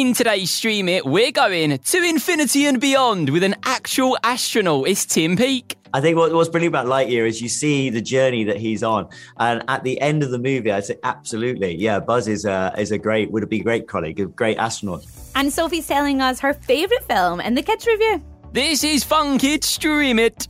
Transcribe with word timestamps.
In 0.00 0.14
today's 0.14 0.50
Stream 0.50 0.88
It, 0.88 1.04
we're 1.04 1.30
going 1.30 1.76
to 1.78 2.02
infinity 2.02 2.64
and 2.64 2.80
beyond 2.80 3.28
with 3.28 3.42
an 3.42 3.54
actual 3.64 4.16
astronaut. 4.24 4.88
It's 4.88 5.04
Tim 5.04 5.36
Peake. 5.36 5.76
I 5.92 6.00
think 6.00 6.16
what, 6.16 6.32
what's 6.32 6.48
brilliant 6.48 6.74
about 6.74 6.86
Lightyear 6.86 7.28
is 7.28 7.42
you 7.42 7.50
see 7.50 7.90
the 7.90 8.00
journey 8.00 8.42
that 8.44 8.56
he's 8.56 8.82
on, 8.82 9.10
and 9.38 9.62
at 9.68 9.84
the 9.84 10.00
end 10.00 10.22
of 10.22 10.30
the 10.30 10.38
movie, 10.38 10.72
I 10.72 10.80
say 10.80 10.96
absolutely, 11.04 11.76
yeah, 11.76 12.00
Buzz 12.00 12.28
is 12.28 12.46
a 12.46 12.72
is 12.78 12.92
a 12.92 12.98
great 12.98 13.30
would 13.30 13.46
be 13.50 13.60
a 13.60 13.62
great 13.62 13.88
colleague, 13.88 14.18
a 14.18 14.24
great 14.24 14.56
astronaut. 14.56 15.04
And 15.34 15.52
Sophie's 15.52 15.86
telling 15.86 16.22
us 16.22 16.40
her 16.40 16.54
favourite 16.54 17.04
film 17.04 17.42
in 17.42 17.54
the 17.54 17.62
kids 17.62 17.86
review. 17.86 18.24
This 18.52 18.82
is 18.82 19.04
Fun 19.04 19.36
Kids 19.36 19.66
Stream 19.66 20.18
It. 20.18 20.46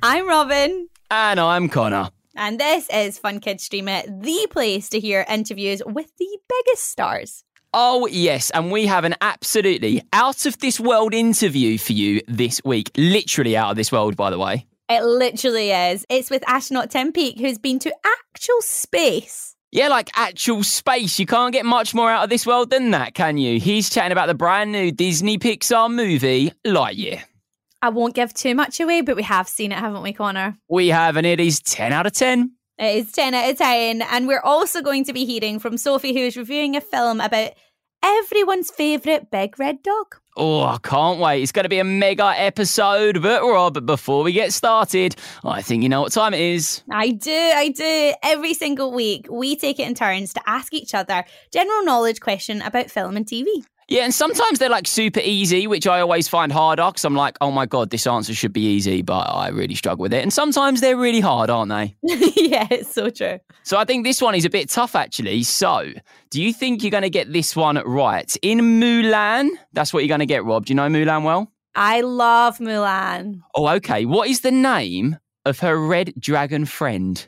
I'm 0.00 0.28
Robin. 0.28 0.88
And 1.10 1.40
I'm 1.40 1.68
Connor. 1.68 2.10
And 2.38 2.60
this 2.60 2.88
is 2.88 3.18
Fun 3.18 3.40
Kids 3.40 3.64
Stream 3.64 3.88
It, 3.88 4.06
the 4.22 4.46
place 4.52 4.88
to 4.90 5.00
hear 5.00 5.26
interviews 5.28 5.82
with 5.84 6.16
the 6.18 6.38
biggest 6.48 6.84
stars. 6.84 7.42
Oh, 7.74 8.06
yes. 8.06 8.50
And 8.50 8.70
we 8.70 8.86
have 8.86 9.02
an 9.02 9.16
absolutely 9.20 10.02
out 10.12 10.46
of 10.46 10.56
this 10.58 10.78
world 10.78 11.14
interview 11.14 11.78
for 11.78 11.94
you 11.94 12.20
this 12.28 12.62
week. 12.64 12.92
Literally 12.96 13.56
out 13.56 13.72
of 13.72 13.76
this 13.76 13.90
world, 13.90 14.16
by 14.16 14.30
the 14.30 14.38
way. 14.38 14.66
It 14.88 15.02
literally 15.02 15.72
is. 15.72 16.06
It's 16.08 16.30
with 16.30 16.48
astronaut 16.48 16.90
Tim 16.90 17.12
Peake, 17.12 17.40
who's 17.40 17.58
been 17.58 17.80
to 17.80 17.92
actual 18.04 18.60
space. 18.60 19.56
Yeah, 19.72 19.88
like 19.88 20.08
actual 20.14 20.62
space. 20.62 21.18
You 21.18 21.26
can't 21.26 21.52
get 21.52 21.66
much 21.66 21.92
more 21.92 22.08
out 22.08 22.22
of 22.22 22.30
this 22.30 22.46
world 22.46 22.70
than 22.70 22.92
that, 22.92 23.14
can 23.14 23.36
you? 23.36 23.58
He's 23.58 23.90
chatting 23.90 24.12
about 24.12 24.28
the 24.28 24.34
brand 24.34 24.70
new 24.70 24.92
Disney 24.92 25.38
Pixar 25.38 25.92
movie, 25.92 26.52
Lightyear. 26.64 27.24
I 27.80 27.90
won't 27.90 28.14
give 28.14 28.34
too 28.34 28.54
much 28.54 28.80
away, 28.80 29.02
but 29.02 29.16
we 29.16 29.22
have 29.22 29.48
seen 29.48 29.70
it, 29.70 29.78
haven't 29.78 30.02
we, 30.02 30.12
Connor? 30.12 30.56
We 30.68 30.88
have, 30.88 31.16
and 31.16 31.26
it 31.26 31.38
is 31.38 31.60
10 31.60 31.92
out 31.92 32.06
of 32.06 32.12
10. 32.12 32.52
It 32.78 32.96
is 32.96 33.12
10 33.12 33.34
out 33.34 33.50
of 33.50 33.58
10. 33.58 34.02
And 34.02 34.26
we're 34.26 34.40
also 34.40 34.82
going 34.82 35.04
to 35.04 35.12
be 35.12 35.24
hearing 35.24 35.58
from 35.58 35.78
Sophie, 35.78 36.12
who 36.12 36.20
is 36.20 36.36
reviewing 36.36 36.76
a 36.76 36.80
film 36.80 37.20
about 37.20 37.52
everyone's 38.02 38.70
favourite 38.70 39.30
big 39.30 39.58
red 39.58 39.82
dog. 39.82 40.16
Oh, 40.36 40.62
I 40.62 40.78
can't 40.82 41.18
wait. 41.18 41.42
It's 41.42 41.50
going 41.50 41.64
to 41.64 41.68
be 41.68 41.80
a 41.80 41.84
mega 41.84 42.32
episode. 42.36 43.22
But, 43.22 43.42
Rob, 43.42 43.84
before 43.86 44.22
we 44.22 44.32
get 44.32 44.52
started, 44.52 45.16
I 45.44 45.62
think 45.62 45.82
you 45.82 45.88
know 45.88 46.02
what 46.02 46.12
time 46.12 46.34
it 46.34 46.40
is. 46.40 46.82
I 46.92 47.10
do, 47.10 47.32
I 47.32 47.68
do. 47.70 48.12
Every 48.22 48.54
single 48.54 48.92
week, 48.92 49.26
we 49.30 49.56
take 49.56 49.80
it 49.80 49.88
in 49.88 49.94
turns 49.94 50.32
to 50.34 50.42
ask 50.48 50.72
each 50.72 50.94
other 50.94 51.24
general 51.52 51.84
knowledge 51.84 52.20
question 52.20 52.62
about 52.62 52.90
film 52.90 53.16
and 53.16 53.26
TV. 53.26 53.46
Yeah, 53.88 54.04
and 54.04 54.12
sometimes 54.12 54.58
they're 54.58 54.68
like 54.68 54.86
super 54.86 55.20
easy, 55.20 55.66
which 55.66 55.86
I 55.86 56.00
always 56.00 56.28
find 56.28 56.52
harder 56.52 56.86
because 56.88 57.06
I'm 57.06 57.14
like, 57.14 57.38
oh 57.40 57.50
my 57.50 57.64
God, 57.64 57.88
this 57.88 58.06
answer 58.06 58.34
should 58.34 58.52
be 58.52 58.60
easy, 58.60 59.00
but 59.00 59.20
I 59.20 59.48
really 59.48 59.74
struggle 59.74 60.02
with 60.02 60.12
it. 60.12 60.22
And 60.22 60.30
sometimes 60.30 60.82
they're 60.82 60.96
really 60.96 61.20
hard, 61.20 61.48
aren't 61.48 61.70
they? 61.70 61.96
yeah, 62.02 62.68
it's 62.70 62.92
so 62.92 63.08
true. 63.08 63.38
So 63.62 63.78
I 63.78 63.86
think 63.86 64.04
this 64.04 64.20
one 64.20 64.34
is 64.34 64.44
a 64.44 64.50
bit 64.50 64.68
tough, 64.68 64.94
actually. 64.94 65.42
So, 65.42 65.90
do 66.28 66.42
you 66.42 66.52
think 66.52 66.82
you're 66.82 66.90
going 66.90 67.02
to 67.02 67.10
get 67.10 67.32
this 67.32 67.56
one 67.56 67.76
right? 67.86 68.36
In 68.42 68.58
Mulan, 68.78 69.48
that's 69.72 69.94
what 69.94 70.00
you're 70.00 70.08
going 70.08 70.20
to 70.20 70.26
get, 70.26 70.44
Rob. 70.44 70.66
Do 70.66 70.72
you 70.72 70.74
know 70.74 70.88
Mulan 70.88 71.24
well? 71.24 71.50
I 71.74 72.02
love 72.02 72.58
Mulan. 72.58 73.40
Oh, 73.54 73.68
okay. 73.68 74.04
What 74.04 74.28
is 74.28 74.40
the 74.40 74.50
name 74.50 75.16
of 75.46 75.60
her 75.60 75.78
red 75.78 76.12
dragon 76.18 76.66
friend? 76.66 77.24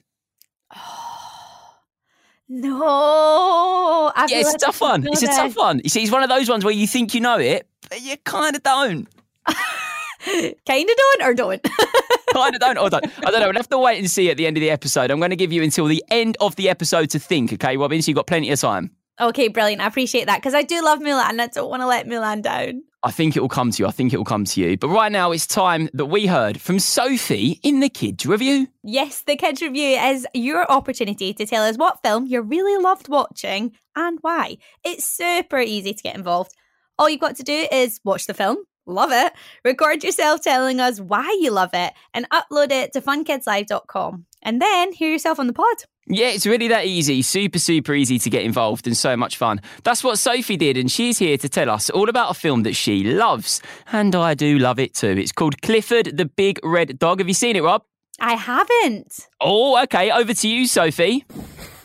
No, 2.53 4.11
I 4.17 4.27
yeah, 4.29 4.41
it's 4.41 4.55
a 4.55 4.59
tough 4.59 4.81
one. 4.81 5.07
It's 5.07 5.23
a 5.23 5.29
tough 5.29 5.57
one. 5.57 5.81
You 5.85 5.89
see, 5.89 6.03
it's 6.03 6.11
one 6.11 6.25
of 6.25 6.29
those 6.29 6.51
ones 6.51 6.65
where 6.65 6.75
you 6.75 6.89
think 6.89 7.15
you 7.15 7.21
know 7.21 7.39
it, 7.39 7.69
but 7.89 8.03
you 8.03 8.17
kind 8.25 8.57
of 8.57 8.63
don't. 8.65 9.09
kind 9.47 10.91
of 10.91 10.97
don't 10.97 11.23
or 11.23 11.33
don't. 11.33 11.63
kind 12.33 12.53
of 12.53 12.61
don't 12.61 12.77
or 12.77 12.91
don't. 12.91 13.05
I 13.25 13.31
don't 13.31 13.39
know. 13.39 13.47
We'll 13.47 13.55
have 13.55 13.69
to 13.69 13.79
wait 13.79 14.01
and 14.01 14.11
see 14.11 14.33
at 14.33 14.37
the 14.37 14.49
end 14.49 14.57
of 14.57 14.63
the 14.63 14.71
episode. 14.71 15.13
I'm 15.13 15.21
going 15.21 15.31
to 15.31 15.37
give 15.37 15.53
you 15.53 15.63
until 15.63 15.87
the 15.87 16.03
end 16.11 16.37
of 16.41 16.57
the 16.57 16.69
episode 16.69 17.11
to 17.11 17.21
think, 17.21 17.53
okay, 17.53 17.77
Robin? 17.77 18.03
So 18.03 18.11
you've 18.11 18.17
got 18.17 18.27
plenty 18.27 18.51
of 18.51 18.59
time. 18.59 18.91
Okay, 19.21 19.47
brilliant. 19.47 19.81
I 19.81 19.87
appreciate 19.87 20.27
that 20.27 20.39
because 20.39 20.55
I 20.55 20.63
do 20.63 20.83
love 20.83 20.99
Mulan 20.99 21.31
and 21.31 21.43
I 21.43 21.47
don't 21.47 21.71
want 21.71 21.83
to 21.83 21.87
let 21.87 22.07
Mulan 22.07 22.43
down. 22.43 22.83
I 23.03 23.11
think 23.11 23.35
it 23.35 23.41
will 23.41 23.49
come 23.49 23.71
to 23.71 23.83
you. 23.83 23.87
I 23.89 23.93
think 23.93 24.13
it 24.13 24.19
will 24.19 24.27
come 24.27 24.45
to 24.45 24.61
you. 24.61 24.77
But 24.77 24.89
right 24.89 25.11
now, 25.11 25.33
it's 25.33 25.47
time 25.47 25.89
that 25.95 26.07
we 26.07 26.27
heard 26.27 26.61
from 26.61 26.79
Sophie 26.79 27.59
in 27.63 27.81
the 27.81 27.89
Kids 27.89 28.27
Review. 28.27 28.69
Yes, 28.83 29.23
the 29.23 29.37
Kids 29.37 29.63
Review 29.63 29.97
is 29.97 30.27
your 30.35 30.71
opportunity 30.71 31.33
to 31.33 31.47
tell 31.47 31.65
us 31.65 31.77
what 31.77 32.03
film 32.03 32.27
you 32.27 32.43
really 32.43 32.83
loved 32.83 33.09
watching 33.09 33.73
and 33.97 34.19
why. 34.21 34.59
It's 34.85 35.05
super 35.05 35.59
easy 35.59 35.95
to 35.95 36.03
get 36.03 36.15
involved. 36.15 36.53
All 36.99 37.09
you've 37.09 37.21
got 37.21 37.37
to 37.37 37.43
do 37.43 37.67
is 37.73 38.01
watch 38.05 38.27
the 38.27 38.35
film, 38.35 38.59
love 38.87 39.13
it, 39.13 39.33
record 39.65 40.05
yourself 40.05 40.43
telling 40.43 40.81
us 40.81 41.01
why 41.01 41.39
you 41.41 41.51
love 41.51 41.71
it, 41.73 41.95
and 42.13 42.29
upload 42.29 42.71
it 42.71 42.93
to 42.93 43.01
funkidslive.com. 43.01 44.27
And 44.43 44.61
then 44.61 44.93
hear 44.93 45.11
yourself 45.11 45.39
on 45.39 45.47
the 45.47 45.55
pod. 45.55 45.85
Yeah, 46.07 46.29
it's 46.29 46.47
really 46.47 46.69
that 46.69 46.87
easy. 46.87 47.23
Super, 47.23 47.59
super 47.59 47.95
easy 47.95 48.19
to 48.19 48.31
get 48.31 48.43
involved 48.43 48.87
and 48.87 48.97
so 48.97 49.17
much 49.17 49.37
fun. 49.37 49.61
That's 49.85 50.03
what 50.03 50.19
Sophie 50.19 50.57
did, 50.57 50.77
and 50.77 50.91
she's 50.91 51.19
here 51.19 51.37
to 51.39 51.49
tell 51.49 51.71
us 51.71 51.89
all 51.91 52.09
about 52.09 52.31
a 52.31 52.35
film 52.35 52.65
that 52.65 52.75
she 52.75 53.05
loves. 53.05 53.63
And 53.93 54.15
I 54.17 54.35
do 54.35 54.59
love 54.59 54.79
it 54.79 54.95
too. 54.95 55.09
It's 55.19 55.33
called 55.33 55.63
Clifford 55.63 56.17
the 56.17 56.25
Big 56.25 56.59
Red 56.65 56.99
Dog. 56.99 57.21
Have 57.21 57.29
you 57.29 57.35
seen 57.35 57.55
it, 57.55 57.63
Rob? 57.63 57.85
I 58.19 58.35
haven't. 58.35 59.29
Oh, 59.41 59.81
okay. 59.85 60.11
Over 60.11 60.35
to 60.35 60.49
you, 60.49 60.67
Sophie. 60.67 61.25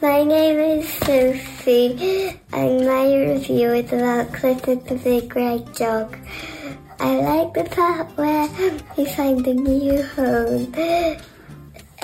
My 0.02 0.24
name 0.24 0.80
is 0.80 0.90
Sophie, 0.94 2.40
and 2.52 2.86
my 2.86 3.16
review 3.16 3.74
is 3.74 3.94
about 3.94 4.34
Clifford 4.34 4.86
the 4.88 4.96
Big 4.96 5.36
Red 5.36 5.74
Dog. 5.76 6.18
I 7.00 7.16
like 7.16 7.54
the 7.54 7.64
part 7.64 8.18
where 8.18 8.48
he 8.96 9.06
finds 9.06 9.48
a 9.48 9.54
new 9.54 10.02
home 10.04 10.72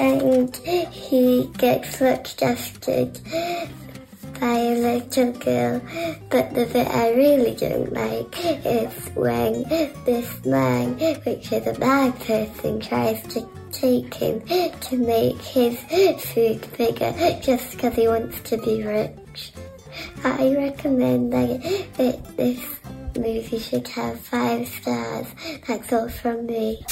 and 0.01 0.56
he 0.91 1.45
gets 1.57 2.01
looked 2.01 2.39
dusted 2.39 3.19
by 4.39 4.57
a 4.57 4.75
little 4.75 5.31
girl. 5.34 5.79
But 6.29 6.56
the 6.56 6.66
bit 6.66 6.88
I 6.88 7.12
really 7.12 7.53
don't 7.56 7.94
like 7.94 8.35
is 8.66 9.09
when 9.13 9.63
this 10.06 10.44
man, 10.44 10.97
which 11.23 11.51
is 11.51 11.67
a 11.67 11.79
bad 11.79 12.19
person, 12.22 12.79
tries 12.79 13.22
to 13.34 13.47
take 13.72 14.13
him 14.16 14.41
to 14.41 14.97
make 14.97 15.40
his 15.40 15.79
food 16.34 16.67
bigger 16.78 17.13
just 17.41 17.72
because 17.72 17.94
he 17.94 18.07
wants 18.07 18.41
to 18.50 18.57
be 18.57 18.84
rich. 18.84 19.53
I 20.23 20.56
recommend 20.56 21.31
that, 21.31 21.61
that 21.97 22.38
this 22.38 22.66
movie 23.16 23.59
should 23.59 23.88
have 23.90 24.19
five 24.19 24.67
stars. 24.67 25.28
That's 25.67 25.94
all 25.94 26.09
from 26.09 26.47
me. 26.47 26.84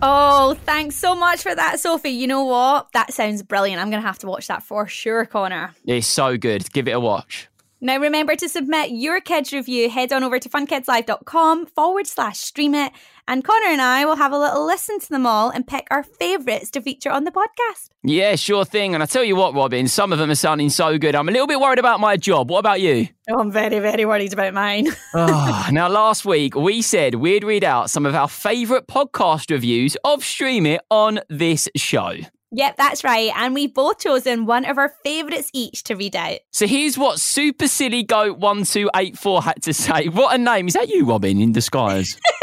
Oh, 0.00 0.54
thanks 0.64 0.94
so 0.94 1.16
much 1.16 1.42
for 1.42 1.52
that, 1.52 1.80
Sophie. 1.80 2.10
You 2.10 2.28
know 2.28 2.44
what? 2.44 2.92
That 2.92 3.12
sounds 3.12 3.42
brilliant. 3.42 3.82
I'm 3.82 3.90
going 3.90 4.00
to 4.00 4.06
have 4.06 4.18
to 4.20 4.28
watch 4.28 4.46
that 4.46 4.62
for 4.62 4.86
sure, 4.86 5.26
Connor. 5.26 5.74
It's 5.86 6.06
so 6.06 6.36
good. 6.36 6.72
Give 6.72 6.86
it 6.86 6.92
a 6.92 7.00
watch. 7.00 7.48
Now, 7.80 7.98
remember 7.98 8.34
to 8.36 8.48
submit 8.48 8.90
your 8.90 9.20
kids' 9.20 9.52
review. 9.52 9.88
Head 9.90 10.12
on 10.12 10.22
over 10.24 10.38
to 10.38 10.48
funkidslive.com 10.48 11.66
forward 11.66 12.06
slash 12.06 12.38
stream 12.38 12.74
it. 12.74 12.92
And 13.28 13.44
Connor 13.44 13.66
and 13.66 13.82
I 13.82 14.06
will 14.06 14.16
have 14.16 14.32
a 14.32 14.38
little 14.38 14.64
listen 14.64 14.98
to 15.00 15.08
them 15.10 15.26
all 15.26 15.50
and 15.50 15.66
pick 15.66 15.86
our 15.90 16.02
favourites 16.02 16.70
to 16.70 16.80
feature 16.80 17.10
on 17.10 17.24
the 17.24 17.30
podcast. 17.30 17.90
Yeah, 18.02 18.36
sure 18.36 18.64
thing. 18.64 18.94
And 18.94 19.02
I 19.02 19.06
tell 19.06 19.22
you 19.22 19.36
what, 19.36 19.52
Robin, 19.54 19.86
some 19.86 20.14
of 20.14 20.18
them 20.18 20.30
are 20.30 20.34
sounding 20.34 20.70
so 20.70 20.96
good. 20.96 21.14
I'm 21.14 21.28
a 21.28 21.32
little 21.32 21.46
bit 21.46 21.60
worried 21.60 21.78
about 21.78 22.00
my 22.00 22.16
job. 22.16 22.50
What 22.50 22.60
about 22.60 22.80
you? 22.80 23.06
Oh, 23.30 23.38
I'm 23.38 23.52
very, 23.52 23.80
very 23.80 24.06
worried 24.06 24.32
about 24.32 24.54
mine. 24.54 24.88
oh, 25.14 25.68
now, 25.72 25.88
last 25.90 26.24
week 26.24 26.54
we 26.54 26.80
said 26.80 27.16
we'd 27.16 27.44
read 27.44 27.64
out 27.64 27.90
some 27.90 28.06
of 28.06 28.14
our 28.14 28.28
favourite 28.28 28.86
podcast 28.86 29.50
reviews 29.50 29.94
of 30.04 30.24
Stream 30.24 30.64
It 30.64 30.80
on 30.90 31.20
this 31.28 31.68
show. 31.76 32.14
Yep, 32.52 32.76
that's 32.78 33.04
right. 33.04 33.30
And 33.36 33.52
we've 33.52 33.74
both 33.74 33.98
chosen 33.98 34.46
one 34.46 34.64
of 34.64 34.78
our 34.78 34.94
favourites 35.04 35.50
each 35.52 35.84
to 35.84 35.96
read 35.96 36.16
out. 36.16 36.38
So 36.50 36.66
here's 36.66 36.96
what 36.96 37.20
Super 37.20 37.68
Silly 37.68 38.02
Goat 38.02 38.38
1284 38.38 39.42
had 39.42 39.62
to 39.64 39.74
say. 39.74 40.08
What 40.08 40.34
a 40.34 40.38
name. 40.38 40.66
Is 40.66 40.72
that 40.72 40.88
you, 40.88 41.04
Robin, 41.04 41.38
in 41.42 41.52
disguise? 41.52 42.18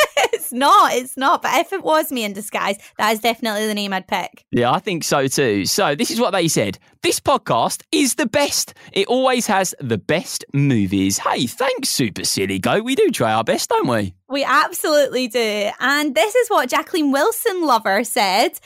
it's 0.45 0.53
not. 0.53 0.93
It's 0.93 1.17
not. 1.17 1.41
But 1.41 1.55
if 1.55 1.73
it 1.73 1.83
was 1.83 2.11
me 2.11 2.23
in 2.23 2.33
disguise, 2.33 2.77
that 2.97 3.11
is 3.13 3.19
definitely 3.19 3.65
the 3.65 3.73
name 3.73 3.93
I'd 3.93 4.07
pick. 4.07 4.45
Yeah, 4.51 4.71
I 4.71 4.79
think 4.79 5.03
so 5.03 5.27
too. 5.27 5.65
So 5.65 5.95
this 5.95 6.11
is 6.11 6.19
what 6.19 6.31
they 6.31 6.47
said. 6.47 6.77
This 7.01 7.19
podcast 7.19 7.81
is 7.91 8.15
the 8.15 8.27
best. 8.27 8.75
It 8.91 9.07
always 9.07 9.47
has 9.47 9.73
the 9.79 9.97
best 9.97 10.45
movies. 10.53 11.17
Hey, 11.17 11.47
thanks, 11.47 11.89
Super 11.89 12.23
Silly 12.23 12.59
Goat. 12.59 12.83
We 12.83 12.95
do 12.95 13.09
try 13.09 13.33
our 13.33 13.43
best, 13.43 13.69
don't 13.69 13.87
we? 13.87 14.13
We 14.29 14.43
absolutely 14.43 15.27
do. 15.27 15.69
And 15.79 16.13
this 16.13 16.35
is 16.35 16.47
what 16.49 16.69
Jacqueline 16.69 17.11
Wilson 17.11 17.65
Lover 17.65 18.03
said. 18.03 18.59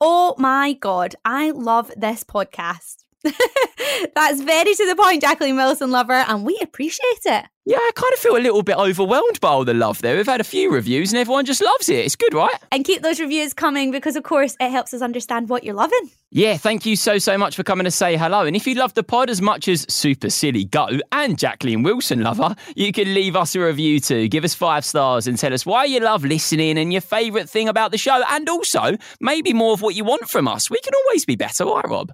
Oh 0.00 0.34
my 0.38 0.74
God, 0.74 1.14
I 1.24 1.50
love 1.50 1.90
this 1.96 2.22
podcast. 2.22 3.05
That's 4.14 4.40
very 4.40 4.74
to 4.74 4.86
the 4.86 4.96
point, 4.96 5.22
Jacqueline 5.22 5.56
Wilson 5.56 5.90
lover, 5.90 6.12
and 6.12 6.44
we 6.44 6.58
appreciate 6.62 7.24
it. 7.24 7.46
Yeah, 7.68 7.78
I 7.78 7.90
kind 7.96 8.12
of 8.12 8.20
feel 8.20 8.36
a 8.36 8.38
little 8.38 8.62
bit 8.62 8.76
overwhelmed 8.76 9.40
by 9.40 9.48
all 9.48 9.64
the 9.64 9.74
love 9.74 10.00
there. 10.00 10.16
We've 10.16 10.24
had 10.24 10.40
a 10.40 10.44
few 10.44 10.70
reviews 10.70 11.12
and 11.12 11.18
everyone 11.18 11.44
just 11.44 11.60
loves 11.60 11.88
it. 11.88 12.04
It's 12.04 12.14
good, 12.14 12.32
right? 12.32 12.54
And 12.70 12.84
keep 12.84 13.02
those 13.02 13.18
reviews 13.18 13.52
coming 13.54 13.90
because, 13.90 14.14
of 14.14 14.22
course, 14.22 14.56
it 14.60 14.70
helps 14.70 14.94
us 14.94 15.02
understand 15.02 15.48
what 15.48 15.64
you're 15.64 15.74
loving. 15.74 16.12
Yeah, 16.30 16.58
thank 16.58 16.86
you 16.86 16.94
so, 16.94 17.18
so 17.18 17.36
much 17.36 17.56
for 17.56 17.64
coming 17.64 17.84
to 17.84 17.90
say 17.90 18.16
hello. 18.16 18.42
And 18.42 18.54
if 18.54 18.68
you 18.68 18.76
love 18.76 18.94
the 18.94 19.02
pod 19.02 19.30
as 19.30 19.42
much 19.42 19.66
as 19.66 19.84
Super 19.92 20.30
Silly 20.30 20.64
Goat 20.64 21.00
and 21.10 21.36
Jacqueline 21.36 21.82
Wilson 21.82 22.22
Lover, 22.22 22.54
you 22.76 22.92
can 22.92 23.12
leave 23.12 23.34
us 23.34 23.56
a 23.56 23.60
review 23.60 23.98
too. 23.98 24.28
Give 24.28 24.44
us 24.44 24.54
five 24.54 24.84
stars 24.84 25.26
and 25.26 25.36
tell 25.36 25.52
us 25.52 25.66
why 25.66 25.86
you 25.86 25.98
love 25.98 26.24
listening 26.24 26.78
and 26.78 26.92
your 26.92 27.02
favourite 27.02 27.50
thing 27.50 27.68
about 27.68 27.90
the 27.90 27.98
show. 27.98 28.22
And 28.30 28.48
also, 28.48 28.96
maybe 29.20 29.52
more 29.52 29.72
of 29.72 29.82
what 29.82 29.96
you 29.96 30.04
want 30.04 30.28
from 30.28 30.46
us. 30.46 30.70
We 30.70 30.78
can 30.82 30.94
always 30.94 31.24
be 31.24 31.34
better, 31.34 31.64
right, 31.64 31.88
Rob? 31.88 32.12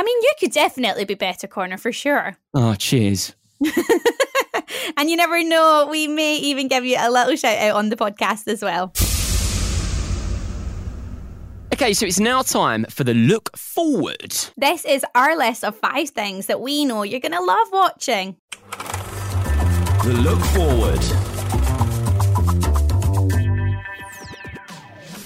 I 0.00 0.02
mean, 0.02 0.16
you 0.22 0.32
could 0.40 0.52
definitely 0.52 1.04
be 1.04 1.12
better, 1.12 1.46
Connor, 1.46 1.76
for 1.76 1.92
sure. 1.92 2.34
Oh, 2.54 2.74
cheers. 2.74 3.34
and 4.96 5.10
you 5.10 5.14
never 5.14 5.44
know, 5.44 5.88
we 5.90 6.08
may 6.08 6.38
even 6.38 6.68
give 6.68 6.86
you 6.86 6.96
a 6.98 7.10
little 7.10 7.36
shout 7.36 7.58
out 7.58 7.76
on 7.76 7.90
the 7.90 7.96
podcast 7.96 8.48
as 8.48 8.62
well. 8.62 8.94
Okay, 11.74 11.92
so 11.92 12.06
it's 12.06 12.18
now 12.18 12.40
time 12.40 12.86
for 12.88 13.04
the 13.04 13.12
look 13.12 13.54
forward. 13.54 14.34
This 14.56 14.86
is 14.86 15.04
our 15.14 15.36
list 15.36 15.64
of 15.64 15.76
five 15.76 16.08
things 16.08 16.46
that 16.46 16.62
we 16.62 16.86
know 16.86 17.02
you're 17.02 17.20
going 17.20 17.32
to 17.32 17.42
love 17.42 17.68
watching. 17.70 18.38
The 20.02 20.14
look 20.22 20.40
forward. 20.54 21.04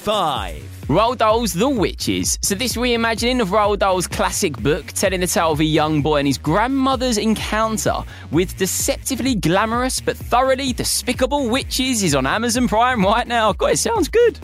Five. 0.02 0.73
Roald 0.88 1.16
Dahl's 1.16 1.54
The 1.54 1.66
Witches. 1.66 2.38
So, 2.42 2.54
this 2.54 2.74
reimagining 2.76 3.40
of 3.40 3.48
Roald 3.48 3.78
Dahl's 3.78 4.06
classic 4.06 4.54
book, 4.58 4.84
telling 4.88 5.20
the 5.20 5.26
tale 5.26 5.52
of 5.52 5.60
a 5.60 5.64
young 5.64 6.02
boy 6.02 6.18
and 6.18 6.26
his 6.26 6.36
grandmother's 6.36 7.16
encounter 7.16 8.04
with 8.30 8.54
deceptively 8.58 9.34
glamorous 9.34 10.02
but 10.02 10.14
thoroughly 10.14 10.74
despicable 10.74 11.48
witches, 11.48 12.02
is 12.02 12.14
on 12.14 12.26
Amazon 12.26 12.68
Prime 12.68 13.02
right 13.02 13.26
now. 13.26 13.54
God, 13.54 13.70
it 13.70 13.78
sounds 13.78 14.08
good. 14.08 14.38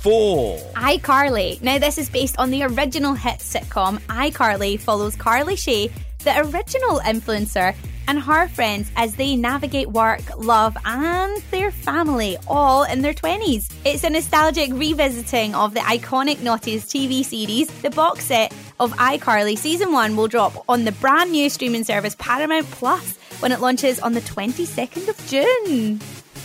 Four. 0.00 0.58
iCarly. 0.74 1.60
Now, 1.62 1.78
this 1.78 1.98
is 1.98 2.08
based 2.08 2.38
on 2.38 2.50
the 2.50 2.62
original 2.62 3.14
hit 3.14 3.40
sitcom. 3.40 3.98
iCarly 4.02 4.78
follows 4.78 5.16
Carly 5.16 5.56
Shay, 5.56 5.90
the 6.20 6.38
original 6.42 7.00
influencer, 7.00 7.74
and 8.08 8.20
her 8.20 8.48
friends 8.48 8.90
as 8.96 9.16
they 9.16 9.36
navigate 9.36 9.88
work, 9.88 10.22
love, 10.36 10.76
and 10.84 11.42
their 11.50 11.70
family, 11.70 12.36
all 12.46 12.84
in 12.84 13.02
their 13.02 13.14
20s. 13.14 13.72
It's 13.84 14.04
a 14.04 14.10
nostalgic 14.10 14.70
revisiting 14.72 15.54
of 15.54 15.74
the 15.74 15.80
iconic 15.80 16.36
Naughties 16.36 16.82
TV 16.82 17.24
series. 17.24 17.68
The 17.82 17.90
box 17.90 18.24
set 18.24 18.52
of 18.80 18.92
iCarly 18.92 19.56
Season 19.56 19.92
1 19.92 20.16
will 20.16 20.28
drop 20.28 20.64
on 20.68 20.84
the 20.84 20.92
brand 20.92 21.32
new 21.32 21.48
streaming 21.50 21.84
service 21.84 22.16
Paramount 22.18 22.70
Plus 22.70 23.16
when 23.40 23.52
it 23.52 23.60
launches 23.60 24.00
on 24.00 24.12
the 24.12 24.20
22nd 24.20 25.08
of 25.08 25.26
June. 25.26 26.00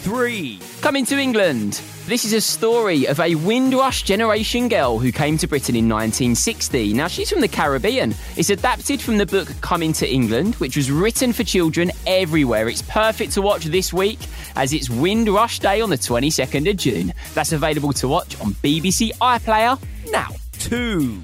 Three. 0.08 0.58
Coming 0.80 1.06
to 1.08 1.18
England. 1.18 1.82
This 2.06 2.24
is 2.24 2.32
a 2.32 2.40
story 2.40 3.08
of 3.08 3.20
a 3.20 3.36
Windrush 3.36 4.04
generation 4.04 4.70
girl 4.70 5.00
who 5.00 5.12
came 5.12 5.38
to 5.38 5.48
Britain 5.48 5.76
in 5.76 5.90
1960. 5.90 6.94
Now, 6.94 7.10
she's 7.10 7.30
from 7.30 7.42
the 7.42 7.48
Caribbean. 7.50 8.16
It's 8.38 8.50
adapted 8.50 9.02
from 9.02 9.18
the 9.18 9.26
book 9.26 9.50
Coming 9.60 9.92
to 9.92 10.10
England, 10.10 10.56
which 10.56 10.78
was 10.78 10.90
written 10.90 11.34
for 11.34 11.44
children 11.44 11.92
everywhere. 12.06 12.70
It's 12.70 12.84
perfect 12.84 13.34
to 13.34 13.42
watch 13.42 13.66
this 13.66 13.92
week 13.92 14.20
as 14.56 14.72
it's 14.72 14.90
Windrush 14.90 15.60
Day 15.60 15.82
on 15.82 15.90
the 15.90 15.98
22nd 15.98 16.70
of 16.70 16.78
June. 16.78 17.12
That's 17.34 17.52
available 17.52 17.92
to 17.92 18.08
watch 18.08 18.40
on 18.40 18.54
BBC 18.64 19.12
iPlayer 19.18 19.78
now. 20.10 20.30
Two. 20.54 21.22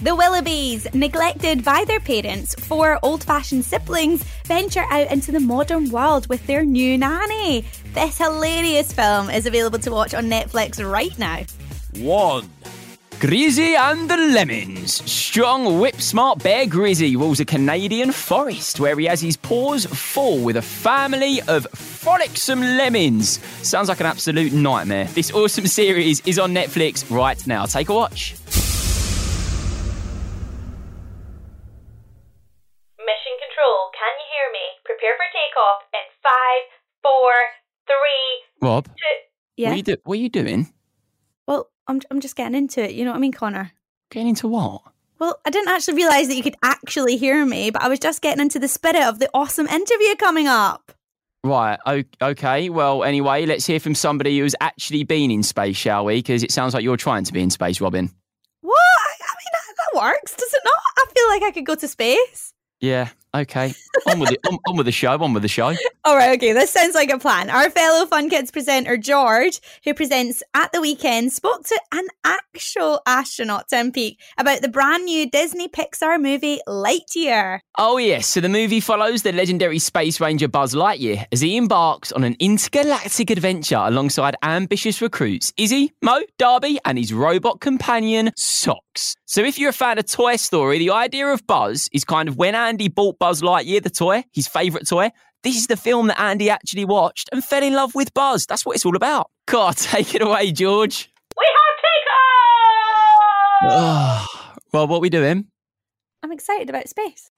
The 0.00 0.10
Willoughbys, 0.10 0.94
neglected 0.94 1.64
by 1.64 1.84
their 1.86 2.00
parents, 2.00 2.54
four 2.54 2.98
old 3.02 3.24
fashioned 3.24 3.64
siblings 3.64 4.22
venture 4.44 4.84
out 4.90 5.10
into 5.10 5.32
the 5.32 5.40
modern 5.40 5.90
world 5.90 6.28
with 6.28 6.46
their 6.46 6.66
new 6.66 6.98
nanny. 6.98 7.64
This 7.94 8.18
hilarious 8.18 8.92
film 8.92 9.30
is 9.30 9.46
available 9.46 9.78
to 9.78 9.90
watch 9.90 10.12
on 10.12 10.26
Netflix 10.26 10.84
right 10.84 11.18
now. 11.18 11.44
One. 11.94 12.50
Grizzy 13.20 13.74
and 13.74 14.10
the 14.10 14.18
Lemmings. 14.18 14.92
Strong, 15.10 15.80
whip 15.80 15.98
smart 16.02 16.42
Bear 16.42 16.66
Grizzy 16.66 17.16
rules 17.16 17.40
a 17.40 17.46
Canadian 17.46 18.12
forest 18.12 18.78
where 18.78 18.98
he 18.98 19.06
has 19.06 19.22
his 19.22 19.38
paws 19.38 19.86
full 19.86 20.44
with 20.44 20.58
a 20.58 20.62
family 20.62 21.40
of 21.48 21.66
frolicsome 21.70 22.60
lemmings. 22.60 23.38
Sounds 23.66 23.88
like 23.88 24.00
an 24.00 24.06
absolute 24.06 24.52
nightmare. 24.52 25.06
This 25.06 25.32
awesome 25.32 25.66
series 25.66 26.20
is 26.26 26.38
on 26.38 26.52
Netflix 26.52 27.10
right 27.10 27.44
now. 27.46 27.64
Take 27.64 27.88
a 27.88 27.94
watch. 27.94 28.34
Rob. 38.66 38.88
Yeah. 39.56 39.68
what, 39.68 39.74
are 39.74 39.76
you 39.76 39.82
do- 39.82 39.96
what 40.04 40.14
are 40.14 40.20
you 40.20 40.28
doing? 40.28 40.72
Well, 41.46 41.70
I'm, 41.86 42.00
I'm 42.10 42.20
just 42.20 42.36
getting 42.36 42.56
into 42.56 42.82
it. 42.82 42.92
You 42.92 43.04
know 43.04 43.12
what 43.12 43.18
I 43.18 43.20
mean, 43.20 43.32
Connor? 43.32 43.72
Getting 44.10 44.28
into 44.28 44.48
what? 44.48 44.82
Well, 45.18 45.38
I 45.46 45.50
didn't 45.50 45.68
actually 45.68 45.94
realise 45.94 46.26
that 46.26 46.34
you 46.34 46.42
could 46.42 46.56
actually 46.62 47.16
hear 47.16 47.46
me, 47.46 47.70
but 47.70 47.82
I 47.82 47.88
was 47.88 47.98
just 48.00 48.20
getting 48.20 48.42
into 48.42 48.58
the 48.58 48.68
spirit 48.68 49.02
of 49.02 49.18
the 49.18 49.30
awesome 49.32 49.66
interview 49.66 50.14
coming 50.16 50.46
up. 50.46 50.92
Right, 51.42 51.78
okay. 52.20 52.68
Well, 52.68 53.04
anyway, 53.04 53.46
let's 53.46 53.64
hear 53.64 53.78
from 53.78 53.94
somebody 53.94 54.38
who's 54.38 54.56
actually 54.60 55.04
been 55.04 55.30
in 55.30 55.44
space, 55.44 55.76
shall 55.76 56.04
we? 56.04 56.16
Because 56.16 56.42
it 56.42 56.50
sounds 56.50 56.74
like 56.74 56.82
you're 56.82 56.96
trying 56.96 57.24
to 57.24 57.32
be 57.32 57.40
in 57.40 57.50
space, 57.50 57.80
Robin. 57.80 58.10
What? 58.62 58.76
I, 58.76 59.34
mean, 59.38 59.74
that 59.76 60.02
works, 60.02 60.34
does 60.34 60.52
it 60.52 60.62
not? 60.64 60.74
I 60.98 61.12
feel 61.14 61.28
like 61.28 61.42
I 61.44 61.52
could 61.52 61.66
go 61.66 61.76
to 61.76 61.88
space. 61.88 62.52
Yeah, 62.80 63.08
okay. 63.40 63.74
On 64.08 64.20
with, 64.20 64.30
the, 64.30 64.38
on, 64.48 64.58
on 64.68 64.76
with 64.76 64.86
the 64.86 64.92
show, 64.92 65.18
on 65.20 65.32
with 65.32 65.42
the 65.42 65.48
show. 65.48 65.74
All 66.04 66.16
right, 66.16 66.36
okay, 66.36 66.52
this 66.52 66.70
sounds 66.70 66.94
like 66.94 67.10
a 67.10 67.18
plan. 67.18 67.50
Our 67.50 67.70
fellow 67.70 68.06
Fun 68.06 68.30
Kids 68.30 68.52
presenter, 68.52 68.96
George, 68.96 69.60
who 69.84 69.94
presents 69.94 70.42
at 70.54 70.70
the 70.70 70.80
weekend, 70.80 71.32
spoke 71.32 71.64
to 71.64 71.80
an 71.92 72.06
actual 72.22 73.00
astronaut, 73.06 73.68
Tim 73.68 73.90
Peake, 73.90 74.20
about 74.38 74.62
the 74.62 74.68
brand 74.68 75.06
new 75.06 75.28
Disney 75.28 75.66
Pixar 75.66 76.20
movie 76.20 76.60
Lightyear. 76.68 77.60
Oh, 77.78 77.96
yes. 77.96 78.28
So 78.28 78.40
the 78.40 78.48
movie 78.48 78.80
follows 78.80 79.22
the 79.22 79.32
legendary 79.32 79.80
space 79.80 80.20
ranger 80.20 80.46
Buzz 80.46 80.74
Lightyear 80.74 81.26
as 81.32 81.40
he 81.40 81.56
embarks 81.56 82.12
on 82.12 82.22
an 82.22 82.36
intergalactic 82.38 83.30
adventure 83.30 83.82
alongside 83.82 84.36
ambitious 84.42 85.02
recruits 85.02 85.52
Izzy, 85.56 85.92
Mo, 86.02 86.20
Darby, 86.38 86.78
and 86.84 86.98
his 86.98 87.12
robot 87.12 87.60
companion, 87.60 88.30
Socks. 88.36 89.16
So 89.26 89.42
if 89.42 89.58
you're 89.58 89.70
a 89.70 89.74
fan 89.74 89.98
of 89.98 90.06
Toy 90.06 90.36
Story, 90.36 90.78
the 90.78 90.92
idea 90.92 91.26
of 91.26 91.44
Buzz 91.46 91.88
is 91.92 92.04
kind 92.04 92.28
of 92.28 92.36
when 92.36 92.54
Andy 92.54 92.86
bought 92.88 93.18
Buzz 93.18 93.25
Lightyear 93.34 93.82
the 93.82 93.90
toy, 93.90 94.24
his 94.32 94.46
favourite 94.48 94.86
toy. 94.88 95.10
This 95.42 95.56
is 95.56 95.66
the 95.66 95.76
film 95.76 96.06
that 96.08 96.18
Andy 96.20 96.50
actually 96.50 96.84
watched 96.84 97.28
and 97.32 97.44
fell 97.44 97.62
in 97.62 97.74
love 97.74 97.94
with 97.94 98.12
Buzz. 98.14 98.46
That's 98.46 98.64
what 98.66 98.74
it's 98.76 98.84
all 98.86 98.96
about. 98.96 99.30
God, 99.46 99.76
take 99.76 100.14
it 100.14 100.22
away, 100.22 100.52
George. 100.52 101.10
We 101.36 101.44
have 101.46 101.76
takeoff! 101.82 101.92
Oh, 103.68 104.26
well, 104.72 104.86
what 104.86 104.96
are 104.98 105.00
we 105.00 105.08
doing? 105.10 105.46
I'm 106.22 106.30
excited 106.30 106.68
about 106.68 106.88
space. 106.88 107.30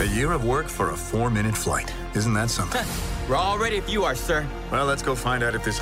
A 0.00 0.04
year 0.14 0.30
of 0.32 0.44
work 0.44 0.68
for 0.68 0.90
a 0.90 0.96
four 0.96 1.28
minute 1.30 1.56
flight. 1.56 1.92
Isn't 2.14 2.32
that 2.34 2.50
something? 2.50 2.84
We're 3.28 3.36
all 3.36 3.58
ready 3.58 3.76
if 3.76 3.90
you 3.90 4.04
are, 4.04 4.14
sir. 4.14 4.46
well, 4.70 4.86
let's 4.86 5.02
go 5.02 5.14
find 5.16 5.42
out 5.42 5.54
if 5.56 5.64
this. 5.64 5.80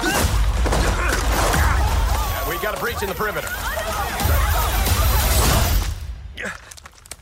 We 2.48 2.56
got 2.62 2.76
a 2.76 2.80
breach 2.80 3.02
in 3.02 3.08
the 3.08 3.14
perimeter. 3.14 3.48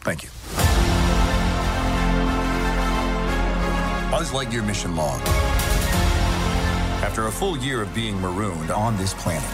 Thank 0.04 0.23
you. 0.23 0.28
Buzz 4.11 4.30
Lightyear 4.32 4.64
mission 4.64 4.94
log. 4.94 5.20
After 7.02 7.26
a 7.26 7.32
full 7.32 7.56
year 7.56 7.80
of 7.80 7.92
being 7.94 8.20
marooned 8.20 8.70
on 8.70 8.96
this 8.99 9.14
planet, 9.14 9.49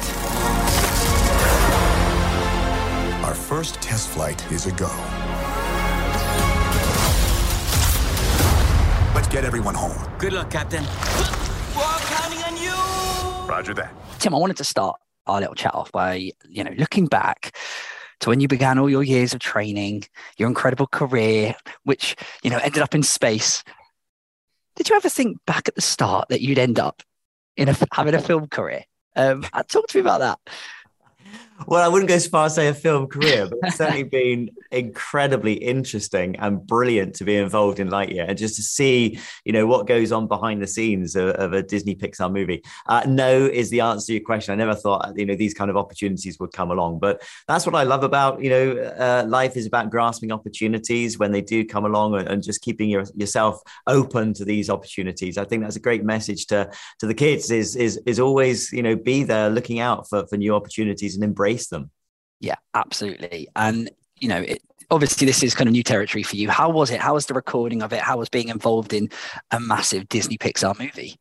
our 3.25 3.35
first 3.35 3.77
test 3.77 4.09
flight 4.09 4.45
is 4.51 4.67
a 4.67 4.73
go. 4.73 4.91
Let's 9.15 9.29
get 9.29 9.45
everyone 9.45 9.77
home. 9.77 9.97
Good 10.19 10.33
luck, 10.33 10.51
Captain. 10.51 10.83
We're 10.83 11.83
all 11.85 11.99
counting 12.01 12.43
on 12.43 12.57
you. 12.57 13.49
Roger 13.49 13.73
that. 13.75 13.95
Tim, 14.19 14.35
I 14.35 14.39
wanted 14.39 14.57
to 14.57 14.65
start 14.65 15.01
our 15.27 15.39
little 15.39 15.55
chat 15.55 15.75
off 15.75 15.93
by, 15.93 16.33
you 16.49 16.65
know, 16.65 16.73
looking 16.77 17.07
back 17.07 17.57
to 18.21 18.29
when 18.29 18.41
you 18.41 18.49
began 18.49 18.79
all 18.79 18.89
your 18.89 19.03
years 19.03 19.35
of 19.35 19.41
training, 19.41 20.05
your 20.37 20.49
incredible 20.49 20.87
career, 20.87 21.55
which, 21.85 22.17
you 22.43 22.51
know, 22.51 22.59
ended 22.59 22.83
up 22.83 22.95
in 22.95 23.03
space. 23.03 23.65
Did 24.77 24.89
you 24.89 24.97
ever 24.97 25.09
think 25.09 25.39
back 25.47 25.69
at 25.69 25.75
the 25.75 25.81
start 25.81 26.29
that 26.29 26.41
you'd 26.41 26.59
end 26.59 26.79
up 26.79 27.03
in 27.57 27.69
a, 27.69 27.77
having 27.93 28.15
a 28.15 28.21
film 28.21 28.47
career? 28.47 28.85
Um, 29.17 29.43
talk 29.69 29.89
to 29.89 29.97
me 29.97 30.01
about 30.01 30.21
that. 30.21 30.39
Well, 31.67 31.85
I 31.85 31.89
wouldn't 31.89 32.09
go 32.09 32.15
as 32.15 32.27
far 32.27 32.47
as 32.47 32.55
say 32.55 32.69
a 32.69 32.75
film 32.75 33.07
career, 33.07 33.47
but 33.47 33.59
it's 33.63 33.77
certainly 33.77 34.03
been 34.03 34.51
incredibly 34.71 35.55
interesting 35.55 36.37
and 36.37 36.67
brilliant 36.67 37.15
to 37.17 37.25
be 37.25 37.37
involved 37.37 37.79
in 37.79 37.91
Lightyear 37.91 38.29
and 38.29 38.39
just 38.39 38.57
to 38.57 38.63
see, 38.63 39.19
you 39.45 39.53
know, 39.53 39.67
what 39.67 39.87
goes 39.87 40.11
on 40.11 40.27
behind 40.27 40.63
the 40.63 40.67
scenes 40.67 41.15
of, 41.17 41.31
of 41.31 41.53
a 41.53 41.63
Disney 41.63 41.95
Pixar 41.95 42.33
movie. 42.33 42.63
Uh, 42.87 43.05
no 43.07 43.45
is 43.47 43.71
the 43.71 43.81
answer 43.81 44.07
to 44.07 44.13
your 44.15 44.23
question. 44.23 44.53
I 44.53 44.57
never 44.57 44.75
thought, 44.75 45.13
you 45.17 45.27
know, 45.27 45.37
these 45.37 45.55
kind 45.55 45.71
of 45.71 45.77
opportunities 45.77 46.41
would 46.41 46.53
come 46.53 46.71
along, 46.71 46.99
but 46.99 47.23
that's 47.47 47.67
what 47.67 47.75
I 47.75 47.83
love 47.83 48.05
about, 48.05 48.43
you 48.43 48.51
know, 48.51 48.79
uh, 48.79 49.25
life 49.29 49.57
is 49.57 49.67
about 49.67 49.91
grasping 49.91 50.33
opportunities 50.33 51.19
when 51.19 51.31
they 51.31 51.43
do 51.43 51.65
come 51.65 51.85
along 51.85 52.15
and, 52.15 52.27
and 52.27 52.43
just 52.43 52.63
keeping 52.63 52.89
your, 52.89 53.05
yourself 53.15 53.61
open 53.87 54.33
to 54.35 54.45
these 54.45 54.71
opportunities. 54.71 55.37
I 55.37 55.45
think 55.45 55.63
that's 55.63 55.77
a 55.77 55.81
great 55.81 56.05
message 56.05 56.47
to 56.47 56.71
to 57.01 57.07
the 57.07 57.15
kids 57.15 57.51
is 57.51 57.77
is 57.77 58.01
is 58.07 58.19
always, 58.19 58.73
you 58.73 58.83
know, 58.83 58.97
be 58.97 59.25
there 59.25 59.51
looking 59.51 59.79
out 59.79 60.09
for, 60.09 60.27
for 60.27 60.37
new 60.37 60.55
opportunities 60.55 61.15
and 61.15 61.23
embrace 61.23 61.50
them. 61.59 61.91
Yeah, 62.41 62.57
absolutely. 62.75 63.49
And, 63.55 63.91
you 64.17 64.29
know, 64.29 64.41
it, 64.41 64.63
obviously 64.91 65.27
this 65.27 65.43
is 65.43 65.55
kind 65.55 65.69
of 65.69 65.73
new 65.73 65.83
territory 65.83 66.23
for 66.23 66.37
you. 66.37 66.51
How 66.51 66.71
was 66.71 66.91
it? 66.91 67.01
How 67.01 67.15
was 67.15 67.27
the 67.27 67.35
recording 67.35 67.83
of 67.83 67.93
it? 67.93 68.01
How 68.01 68.19
was 68.19 68.29
being 68.29 68.49
involved 68.49 68.93
in 68.93 69.09
a 69.51 69.61
massive 69.61 70.09
Disney 70.09 70.39
Pixar 70.39 70.79
movie? 70.79 71.19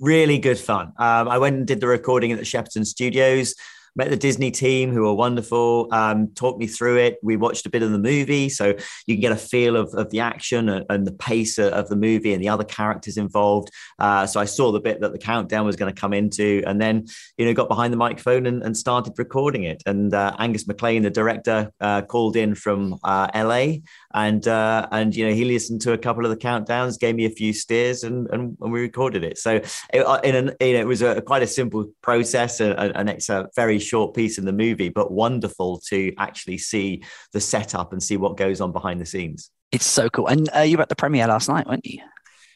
Really 0.00 0.38
good 0.38 0.58
fun. 0.58 0.92
Um, 0.98 1.28
I 1.28 1.38
went 1.38 1.56
and 1.56 1.66
did 1.66 1.80
the 1.80 1.86
recording 1.86 2.32
at 2.32 2.38
the 2.38 2.44
Shepperton 2.44 2.84
Studios. 2.84 3.54
Met 3.94 4.08
the 4.08 4.16
Disney 4.16 4.50
team 4.50 4.90
who 4.90 5.06
are 5.06 5.14
wonderful. 5.14 5.88
Um, 5.92 6.28
talked 6.28 6.58
me 6.58 6.66
through 6.66 6.96
it. 6.98 7.18
We 7.22 7.36
watched 7.36 7.66
a 7.66 7.70
bit 7.70 7.82
of 7.82 7.92
the 7.92 7.98
movie, 7.98 8.48
so 8.48 8.74
you 9.06 9.14
can 9.14 9.20
get 9.20 9.32
a 9.32 9.36
feel 9.36 9.76
of, 9.76 9.92
of 9.94 10.08
the 10.10 10.20
action 10.20 10.70
and, 10.70 10.86
and 10.88 11.06
the 11.06 11.12
pace 11.12 11.58
of 11.58 11.88
the 11.88 11.96
movie 11.96 12.32
and 12.32 12.42
the 12.42 12.48
other 12.48 12.64
characters 12.64 13.18
involved. 13.18 13.70
Uh, 13.98 14.26
so 14.26 14.40
I 14.40 14.46
saw 14.46 14.72
the 14.72 14.80
bit 14.80 15.00
that 15.00 15.12
the 15.12 15.18
countdown 15.18 15.66
was 15.66 15.76
going 15.76 15.92
to 15.94 16.00
come 16.00 16.14
into, 16.14 16.62
and 16.66 16.80
then 16.80 17.06
you 17.36 17.44
know 17.44 17.52
got 17.52 17.68
behind 17.68 17.92
the 17.92 17.98
microphone 17.98 18.46
and, 18.46 18.62
and 18.62 18.76
started 18.76 19.12
recording 19.18 19.64
it. 19.64 19.82
And 19.84 20.14
uh, 20.14 20.36
Angus 20.38 20.64
MacLane, 20.64 21.02
the 21.02 21.10
director, 21.10 21.70
uh, 21.80 22.00
called 22.02 22.34
in 22.34 22.54
from 22.54 22.98
uh, 23.04 23.28
LA, 23.34 23.80
and 24.14 24.46
uh, 24.48 24.88
and 24.90 25.14
you 25.14 25.26
know 25.26 25.34
he 25.34 25.44
listened 25.44 25.82
to 25.82 25.92
a 25.92 25.98
couple 25.98 26.24
of 26.24 26.30
the 26.30 26.36
countdowns, 26.38 26.98
gave 26.98 27.14
me 27.14 27.26
a 27.26 27.30
few 27.30 27.52
steers, 27.52 28.04
and 28.04 28.26
and, 28.30 28.56
and 28.58 28.72
we 28.72 28.80
recorded 28.80 29.22
it. 29.22 29.36
So 29.36 29.60
it, 29.92 30.06
uh, 30.06 30.20
in 30.24 30.34
an, 30.34 30.56
it 30.60 30.86
was 30.86 31.02
a 31.02 31.20
quite 31.20 31.42
a 31.42 31.46
simple 31.46 31.90
process, 32.00 32.60
and, 32.60 32.96
and 32.96 33.10
it's 33.10 33.28
a 33.28 33.50
very 33.54 33.81
short 33.82 34.14
piece 34.14 34.38
in 34.38 34.44
the 34.44 34.52
movie, 34.52 34.88
but 34.88 35.10
wonderful 35.10 35.80
to 35.88 36.12
actually 36.18 36.58
see 36.58 37.02
the 37.32 37.40
setup 37.40 37.92
and 37.92 38.02
see 38.02 38.16
what 38.16 38.36
goes 38.36 38.60
on 38.60 38.72
behind 38.72 39.00
the 39.00 39.06
scenes. 39.06 39.50
It's 39.70 39.86
so 39.86 40.08
cool. 40.08 40.26
And 40.26 40.48
uh, 40.54 40.60
you 40.60 40.76
were 40.76 40.82
at 40.82 40.88
the 40.88 40.96
premiere 40.96 41.26
last 41.26 41.48
night, 41.48 41.66
weren't 41.66 41.86
you? 41.86 42.00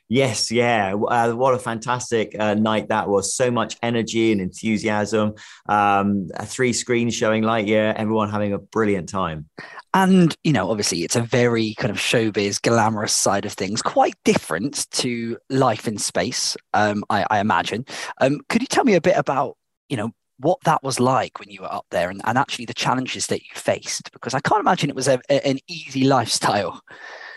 Yes, 0.08 0.52
yeah. 0.52 0.94
Uh, 0.94 1.32
what 1.32 1.54
a 1.54 1.58
fantastic 1.58 2.36
uh, 2.38 2.54
night 2.54 2.88
that 2.88 3.08
was. 3.08 3.34
So 3.34 3.50
much 3.50 3.76
energy 3.82 4.30
and 4.30 4.40
enthusiasm. 4.40 5.34
Um, 5.68 6.28
three 6.42 6.72
screens 6.72 7.14
showing 7.14 7.42
Lightyear, 7.42 7.94
everyone 7.94 8.30
having 8.30 8.52
a 8.52 8.58
brilliant 8.58 9.08
time. 9.08 9.48
And, 9.94 10.36
you 10.44 10.52
know, 10.52 10.70
obviously 10.70 11.02
it's 11.02 11.16
a 11.16 11.22
very 11.22 11.74
kind 11.74 11.90
of 11.90 11.96
showbiz, 11.96 12.62
glamorous 12.62 13.14
side 13.14 13.46
of 13.46 13.54
things, 13.54 13.82
quite 13.82 14.14
different 14.24 14.88
to 14.92 15.38
life 15.50 15.88
in 15.88 15.98
space, 15.98 16.56
um, 16.72 17.02
I, 17.10 17.26
I, 17.28 17.40
imagine. 17.40 17.84
Um, 18.20 18.40
could 18.48 18.60
you 18.60 18.68
tell 18.68 18.84
me 18.84 18.94
a 18.94 19.00
bit 19.00 19.16
about, 19.16 19.56
you 19.88 19.96
know, 19.96 20.12
what 20.38 20.60
that 20.64 20.82
was 20.82 21.00
like 21.00 21.38
when 21.38 21.50
you 21.50 21.62
were 21.62 21.72
up 21.72 21.86
there 21.90 22.10
and, 22.10 22.20
and 22.24 22.36
actually 22.36 22.66
the 22.66 22.74
challenges 22.74 23.26
that 23.28 23.40
you 23.40 23.48
faced? 23.54 24.12
Because 24.12 24.34
I 24.34 24.40
can't 24.40 24.60
imagine 24.60 24.90
it 24.90 24.96
was 24.96 25.08
a, 25.08 25.20
a, 25.28 25.46
an 25.46 25.58
easy 25.68 26.04
lifestyle. 26.04 26.80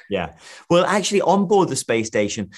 Yeah. 0.09 0.33
Well, 0.69 0.85
actually, 0.85 1.21
on 1.21 1.47
board 1.47 1.69
the 1.69 1.75
space 1.75 2.07
station, 2.07 2.49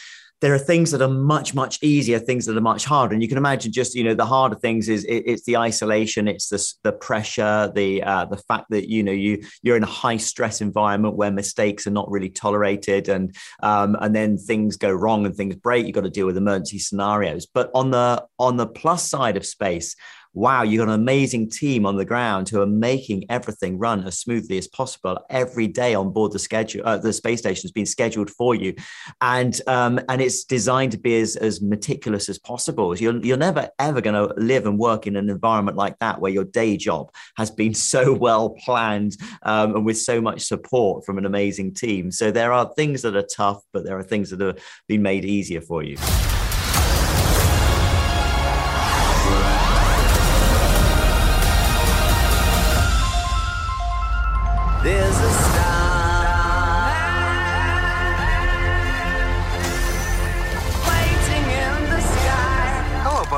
there 0.41 0.53
are 0.55 0.59
things 0.59 0.89
that 0.91 1.01
are 1.01 1.07
much 1.07 1.53
much 1.53 1.77
easier 1.81 2.19
things 2.19 2.45
that 2.45 2.57
are 2.57 2.61
much 2.61 2.83
harder 2.83 3.13
and 3.13 3.21
you 3.21 3.29
can 3.29 3.37
imagine 3.37 3.71
just 3.71 3.95
you 3.95 4.03
know 4.03 4.13
the 4.13 4.25
harder 4.25 4.55
things 4.55 4.89
is 4.89 5.03
it, 5.05 5.23
it's 5.25 5.43
the 5.43 5.55
isolation 5.55 6.27
it's 6.27 6.49
the, 6.49 6.73
the 6.83 6.91
pressure 6.91 7.71
the 7.75 8.03
uh, 8.03 8.25
the 8.25 8.37
fact 8.37 8.65
that 8.69 8.89
you 8.89 9.03
know 9.03 9.11
you 9.11 9.41
you're 9.61 9.77
in 9.77 9.83
a 9.83 9.87
high 9.87 10.17
stress 10.17 10.59
environment 10.59 11.15
where 11.15 11.31
mistakes 11.31 11.87
are 11.87 11.91
not 11.91 12.09
really 12.09 12.29
tolerated 12.29 13.07
and 13.07 13.35
um, 13.61 13.95
and 14.01 14.15
then 14.15 14.37
things 14.37 14.77
go 14.77 14.91
wrong 14.91 15.25
and 15.25 15.35
things 15.35 15.55
break 15.55 15.85
you've 15.85 15.95
got 15.95 16.01
to 16.01 16.09
deal 16.09 16.25
with 16.25 16.37
emergency 16.37 16.79
scenarios 16.79 17.45
but 17.45 17.69
on 17.73 17.91
the 17.91 18.25
on 18.39 18.57
the 18.57 18.67
plus 18.67 19.07
side 19.07 19.37
of 19.37 19.45
space 19.45 19.95
wow, 20.33 20.63
you've 20.63 20.79
got 20.79 20.87
an 20.87 20.99
amazing 20.99 21.49
team 21.49 21.85
on 21.85 21.97
the 21.97 22.05
ground 22.05 22.47
who 22.47 22.61
are 22.61 22.67
making 22.67 23.25
everything 23.29 23.77
run 23.77 24.05
as 24.05 24.19
smoothly 24.19 24.57
as 24.57 24.67
possible 24.67 25.19
every 25.29 25.67
day 25.67 25.93
on 25.93 26.11
board 26.11 26.31
the 26.31 26.39
schedule. 26.39 26.81
Uh, 26.85 26.97
the 26.97 27.11
space 27.11 27.39
station 27.39 27.63
has 27.63 27.71
been 27.71 27.85
scheduled 27.85 28.29
for 28.29 28.55
you, 28.55 28.73
and 29.19 29.59
um, 29.67 29.99
and 30.07 30.21
it's 30.21 30.43
designed 30.43 30.93
to 30.93 30.97
be 30.97 31.19
as, 31.19 31.35
as 31.35 31.61
meticulous 31.61 32.29
as 32.29 32.39
possible. 32.39 32.97
You're 32.97 33.17
you're 33.17 33.37
never 33.37 33.69
ever 33.79 34.01
going 34.01 34.15
to 34.15 34.33
live 34.35 34.65
and 34.65 34.79
work 34.79 35.07
in 35.07 35.15
an 35.15 35.29
environment 35.29 35.77
like 35.77 35.99
that 35.99 36.21
where 36.21 36.31
your 36.31 36.45
day 36.45 36.77
job 36.77 37.11
has 37.37 37.51
been 37.51 37.73
so 37.91 38.13
well 38.13 38.51
planned 38.51 39.17
um, 39.43 39.75
and 39.75 39.85
with 39.85 39.97
so 39.97 40.21
much 40.21 40.41
support 40.41 41.05
from 41.05 41.17
an 41.17 41.25
amazing 41.25 41.73
team. 41.73 42.11
So 42.11 42.31
there 42.31 42.53
are 42.53 42.71
things 42.75 43.01
that 43.01 43.15
are 43.15 43.27
tough, 43.35 43.61
but 43.73 43.83
there 43.83 43.97
are 43.97 44.03
things 44.03 44.29
that 44.29 44.39
have 44.39 44.59
been 44.87 45.01
made 45.01 45.25
easier 45.25 45.61
for 45.61 45.83
you. 45.83 45.97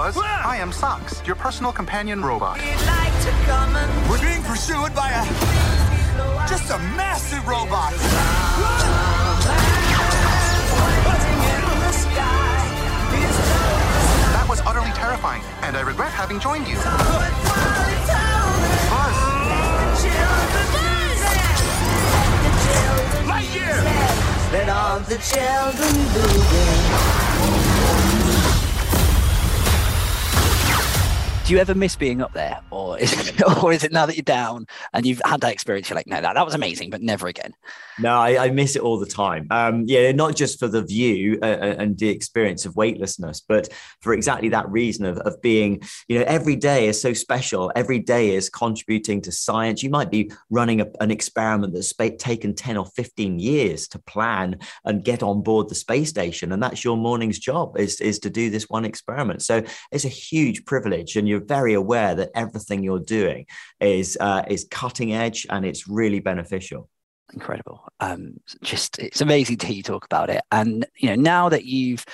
Hello, 0.04 0.12
Buzz. 0.12 0.24
I 0.44 0.58
am 0.58 0.74
Socks, 0.74 1.26
your 1.26 1.38
personal 1.38 1.72
companion 1.72 2.22
robot. 2.22 2.60
We'd 2.60 2.76
like 2.86 3.16
to 3.24 3.32
come 3.48 3.74
and 3.74 4.10
We're 4.12 4.20
being 4.20 4.44
pursued 4.44 4.94
by 4.94 5.08
a 5.12 5.24
just 6.46 6.70
a 6.72 6.78
massive 7.00 7.48
robot. 7.48 7.94
That 14.34 14.46
was 14.50 14.60
utterly 14.66 14.92
terrifying, 14.92 15.42
and 15.62 15.78
I 15.78 15.82
regret 15.82 16.12
having 16.12 16.38
joined 16.42 16.68
you. 16.68 16.76
Buzz, 16.76 16.84
Lightyear! 23.24 23.80
Let 24.52 24.68
all 24.68 25.00
the 25.00 25.16
children 25.24 25.96
moving. 26.12 27.73
Do 31.46 31.52
you 31.52 31.60
ever 31.60 31.76
miss 31.76 31.98
being 31.98 32.22
up 32.22 32.32
there, 32.32 32.62
or 32.72 32.98
is 32.98 33.12
it, 33.28 33.44
or 33.64 33.74
is 33.74 33.84
it 33.84 33.92
now 33.92 34.06
that 34.06 34.16
you're 34.16 34.24
down 34.24 34.66
and 34.94 35.06
you've 35.06 35.22
had 35.26 35.42
that 35.42 35.52
experience? 35.52 35.90
You're 35.90 35.98
like, 35.98 36.08
no, 36.08 36.22
that, 36.22 36.36
that 36.36 36.46
was 36.46 36.56
amazing, 36.56 36.90
but 36.90 37.02
never 37.02 37.28
again. 37.28 37.54
No, 38.00 38.16
I, 38.16 38.46
I 38.46 38.50
miss 38.50 38.78
it 38.78 38.82
all 38.82 38.98
the 38.98 39.06
time. 39.06 39.48
Um, 39.52 39.84
yeah, 39.86 40.14
not 40.14 40.38
just 40.38 40.58
for 40.58 40.70
the 40.70 40.82
view 40.82 41.38
uh, 41.42 41.46
uh, 41.46 41.76
and 41.78 41.98
the 41.98 42.08
experience 42.08 42.66
of 42.66 42.78
weightlessness, 42.78 43.42
but 43.46 43.68
for 44.00 44.14
exactly 44.14 44.50
that 44.50 44.70
reason 44.70 45.06
of, 45.06 45.18
of 45.20 45.42
being, 45.42 45.82
you 46.08 46.18
know, 46.18 46.26
every 46.28 46.56
day 46.56 46.88
is 46.88 47.02
so 47.02 47.12
special. 47.12 47.74
Every 47.76 48.00
day 48.00 48.34
is 48.36 48.50
contributing 48.50 49.22
to 49.24 49.32
science. 49.34 49.84
You 49.84 49.90
might 49.90 50.12
be 50.12 50.32
running 50.50 50.80
a, 50.80 50.88
an 51.02 51.12
experiment 51.12 51.74
that's 51.74 51.94
taken 51.94 52.56
10 52.56 52.78
or 52.78 52.86
15 52.86 53.38
years 53.38 53.88
to 53.90 54.00
plan 54.00 54.60
and 54.86 55.04
get 55.04 55.22
on 55.22 55.44
board 55.44 55.68
the 55.68 55.76
space 55.76 56.10
station. 56.10 56.54
And 56.54 56.64
that's 56.64 56.86
your 56.86 56.96
morning's 56.96 57.38
job 57.38 57.78
is, 57.78 58.00
is 58.00 58.20
to 58.20 58.30
do 58.30 58.50
this 58.50 58.70
one 58.70 58.86
experiment. 58.86 59.42
So 59.42 59.62
it's 59.92 60.06
a 60.06 60.10
huge 60.10 60.66
privilege. 60.66 61.18
And 61.18 61.28
you're 61.34 61.46
very 61.46 61.74
aware 61.74 62.16
that 62.16 62.30
everything 62.36 62.84
you're 62.84 63.00
doing 63.00 63.46
is, 63.80 64.18
uh, 64.20 64.44
is 64.48 64.68
cutting 64.70 65.14
edge 65.14 65.46
and 65.50 65.66
it's 65.66 65.88
really 65.88 66.20
beneficial 66.20 66.90
incredible. 67.34 67.84
Um, 68.00 68.40
just 68.62 69.00
it's 69.00 69.22
amazing 69.22 69.58
to 69.58 69.68
hear 69.68 69.76
you 69.76 69.84
talk 69.84 70.06
about 70.06 70.30
it. 70.30 70.42
And 70.52 70.86
you 70.98 71.10
know, 71.10 71.16
now 71.16 71.50
that 71.50 71.66
you've, 71.66 72.06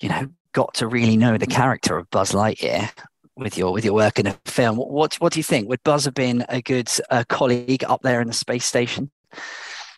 you 0.00 0.08
know, 0.08 0.28
got 0.52 0.74
to 0.74 0.86
really 0.86 1.16
know 1.16 1.38
the 1.38 1.46
character 1.46 1.96
of 1.96 2.10
Buzz 2.10 2.32
Lightyear 2.32 2.90
with 3.36 3.56
your 3.56 3.72
with 3.72 3.84
your 3.84 3.94
work 3.94 4.18
in 4.18 4.26
a 4.26 4.38
film, 4.44 4.76
what 4.76 5.14
what 5.16 5.32
do 5.32 5.38
you 5.38 5.44
think? 5.44 5.68
Would 5.68 5.82
Buzz 5.84 6.04
have 6.04 6.14
been 6.14 6.44
a 6.48 6.62
good 6.62 6.90
uh, 7.10 7.24
colleague 7.28 7.84
up 7.84 8.02
there 8.02 8.20
in 8.20 8.28
the 8.28 8.34
space 8.34 8.64
station? 8.64 9.10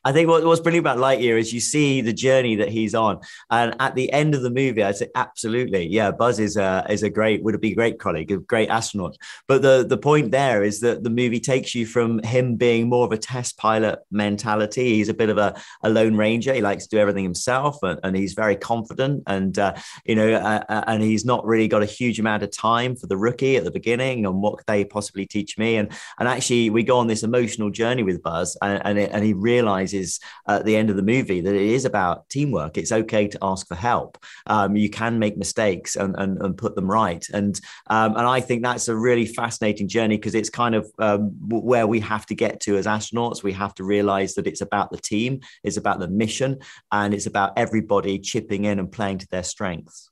I 0.03 0.13
think 0.13 0.29
what, 0.29 0.45
what's 0.45 0.61
brilliant 0.61 0.87
about 0.87 0.99
Lightyear 0.99 1.39
is 1.39 1.53
you 1.53 1.61
see 1.61 2.01
the 2.01 2.13
journey 2.13 2.57
that 2.57 2.71
he's 2.71 2.95
on, 2.95 3.21
and 3.51 3.77
at 3.81 3.95
the 3.95 4.11
end 4.13 4.35
of 4.35 4.41
the 4.41 4.51
movie, 4.51 4.83
I'd 4.83 4.97
say 4.97 5.09
absolutely, 5.15 5.89
yeah, 5.89 6.11
Buzz 6.11 6.41
is 6.41 6.57
a 6.57 6.87
is 6.89 7.03
a 7.03 7.11
great 7.11 7.43
would 7.43 7.61
be 7.61 7.75
great 7.75 7.99
colleague, 7.99 8.31
a 8.31 8.39
great 8.39 8.71
astronaut. 8.71 9.19
But 9.47 9.61
the 9.61 9.85
the 9.87 9.99
point 9.99 10.31
there 10.31 10.65
is 10.65 10.81
that 10.81 11.05
the 11.05 11.11
movie 11.11 11.41
takes 11.41 11.75
you 11.75 11.85
from 11.85 12.23
him 12.23 12.57
being 12.57 12.89
more 12.89 13.05
of 13.05 13.13
a 13.13 13.19
test 13.19 13.59
pilot 13.59 13.99
mentality. 14.11 14.95
He's 14.95 15.11
a 15.11 15.15
bit 15.15 15.29
of 15.29 15.37
a, 15.37 15.61
a 15.83 15.91
lone 15.91 16.17
ranger. 16.17 16.55
He 16.55 16.63
likes 16.63 16.85
to 16.87 16.97
do 16.97 17.01
everything 17.01 17.25
himself, 17.25 17.83
and, 17.83 18.01
and 18.03 18.17
he's 18.17 18.33
very 18.33 18.57
confident, 18.57 19.23
and 19.27 19.59
uh, 19.59 19.75
you 20.07 20.15
know, 20.15 20.33
uh, 20.33 20.65
uh, 20.67 20.85
and 20.87 21.03
he's 21.03 21.27
not 21.27 21.45
really 21.45 21.69
got 21.69 21.83
a 21.83 21.87
huge 21.87 22.19
amount 22.19 22.43
of 22.43 22.51
time 22.51 22.97
for 22.97 23.07
the 23.07 23.19
rookie 23.19 23.57
at 23.59 23.65
the 23.65 23.71
beginning. 23.71 24.25
And 24.25 24.41
what 24.41 24.65
they 24.67 24.83
possibly 24.83 25.27
teach 25.27 25.59
me? 25.59 25.77
And 25.77 25.93
and 26.19 26.27
actually, 26.27 26.71
we 26.71 26.85
go 26.85 26.97
on 26.97 27.07
this 27.07 27.23
emotional 27.23 27.69
journey 27.69 28.03
with 28.03 28.23
Buzz, 28.23 28.57
and 28.63 28.81
and, 28.87 28.99
it, 28.99 29.11
and 29.13 29.23
he 29.23 29.35
realizes 29.35 29.90
at 30.49 30.65
the 30.65 30.77
end 30.77 30.91
of 30.91 30.97
the 30.97 31.03
movie 31.03 31.41
that 31.41 31.55
it 31.55 31.63
is 31.63 31.85
about 31.85 32.29
teamwork. 32.29 32.77
It's 32.77 32.93
okay 32.93 33.29
to 33.29 33.39
ask 33.43 33.67
for 33.67 33.75
help. 33.75 34.19
Um, 34.47 34.77
you 34.77 34.91
can 34.91 35.19
make 35.19 35.37
mistakes 35.37 35.97
and, 35.97 36.15
and, 36.19 36.41
and 36.43 36.57
put 36.57 36.75
them 36.75 36.91
right. 36.91 37.27
And 37.33 37.61
um, 37.89 38.17
and 38.17 38.27
I 38.27 38.41
think 38.41 38.63
that's 38.63 38.89
a 38.89 38.97
really 38.97 39.27
fascinating 39.27 39.89
journey 39.89 40.17
because 40.17 40.35
it's 40.35 40.51
kind 40.51 40.75
of 40.75 40.91
um, 40.99 41.31
where 41.49 41.87
we 41.87 42.01
have 42.01 42.27
to 42.27 42.35
get 42.35 42.61
to 42.61 42.77
as 42.77 42.87
astronauts. 42.87 43.43
We 43.43 43.53
have 43.53 43.75
to 43.77 43.85
realize 43.85 44.35
that 44.35 44.47
it's 44.47 44.61
about 44.61 44.91
the 44.91 44.99
team, 44.99 45.41
it's 45.63 45.77
about 45.77 46.01
the 46.01 46.09
mission, 46.09 46.59
and 46.93 47.15
it's 47.15 47.27
about 47.27 47.53
everybody 47.57 48.19
chipping 48.19 48.65
in 48.65 48.79
and 48.79 48.91
playing 48.91 49.19
to 49.19 49.29
their 49.29 49.43
strengths. 49.43 50.11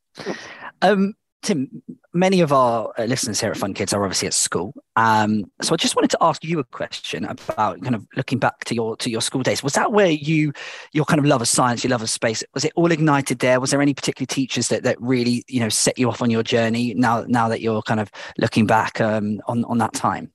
Um, 0.83 1.15
Tim, 1.43 1.83
many 2.13 2.41
of 2.41 2.53
our 2.53 2.93
uh, 2.99 3.05
listeners 3.05 3.41
here 3.41 3.51
at 3.51 3.57
Fun 3.57 3.73
Kids 3.73 3.93
are 3.93 4.03
obviously 4.03 4.27
at 4.27 4.35
school. 4.35 4.75
Um, 4.97 5.51
so 5.63 5.73
I 5.73 5.77
just 5.77 5.95
wanted 5.95 6.11
to 6.11 6.19
ask 6.21 6.43
you 6.45 6.59
a 6.59 6.65
question 6.65 7.25
about 7.25 7.81
kind 7.83 7.95
of 7.95 8.07
looking 8.17 8.39
back 8.39 8.65
to 8.65 8.75
your 8.75 8.97
to 8.97 9.11
your 9.11 9.21
school 9.21 9.43
days. 9.43 9.63
Was 9.63 9.75
that 9.75 9.93
where 9.93 10.11
you 10.11 10.53
your 10.93 11.05
kind 11.05 11.21
of 11.21 11.27
love 11.27 11.41
of 11.41 11.49
science, 11.49 11.85
your 11.85 11.91
love 11.91 12.03
of 12.03 12.11
space, 12.11 12.43
was 12.55 12.65
it 12.65 12.73
all 12.75 12.91
ignited 12.91 13.39
there? 13.39 13.61
Was 13.61 13.71
there 13.71 13.81
any 13.81 13.95
particular 13.95 14.27
teachers 14.27 14.69
that 14.69 14.83
that 14.83 15.01
really 15.01 15.45
you 15.49 15.61
know 15.61 15.69
set 15.69 15.99
you 15.99 16.09
off 16.09 16.23
on 16.23 16.31
your 16.31 16.43
journey? 16.43 16.93
Now 16.95 17.25
now 17.29 17.49
that 17.49 17.61
you're 17.61 17.83
kind 17.83 18.01
of 18.01 18.11
looking 18.39 18.67
back 18.67 19.01
um, 19.01 19.41
on 19.47 19.65
on 19.65 19.79
that 19.79 19.93
time. 19.93 20.33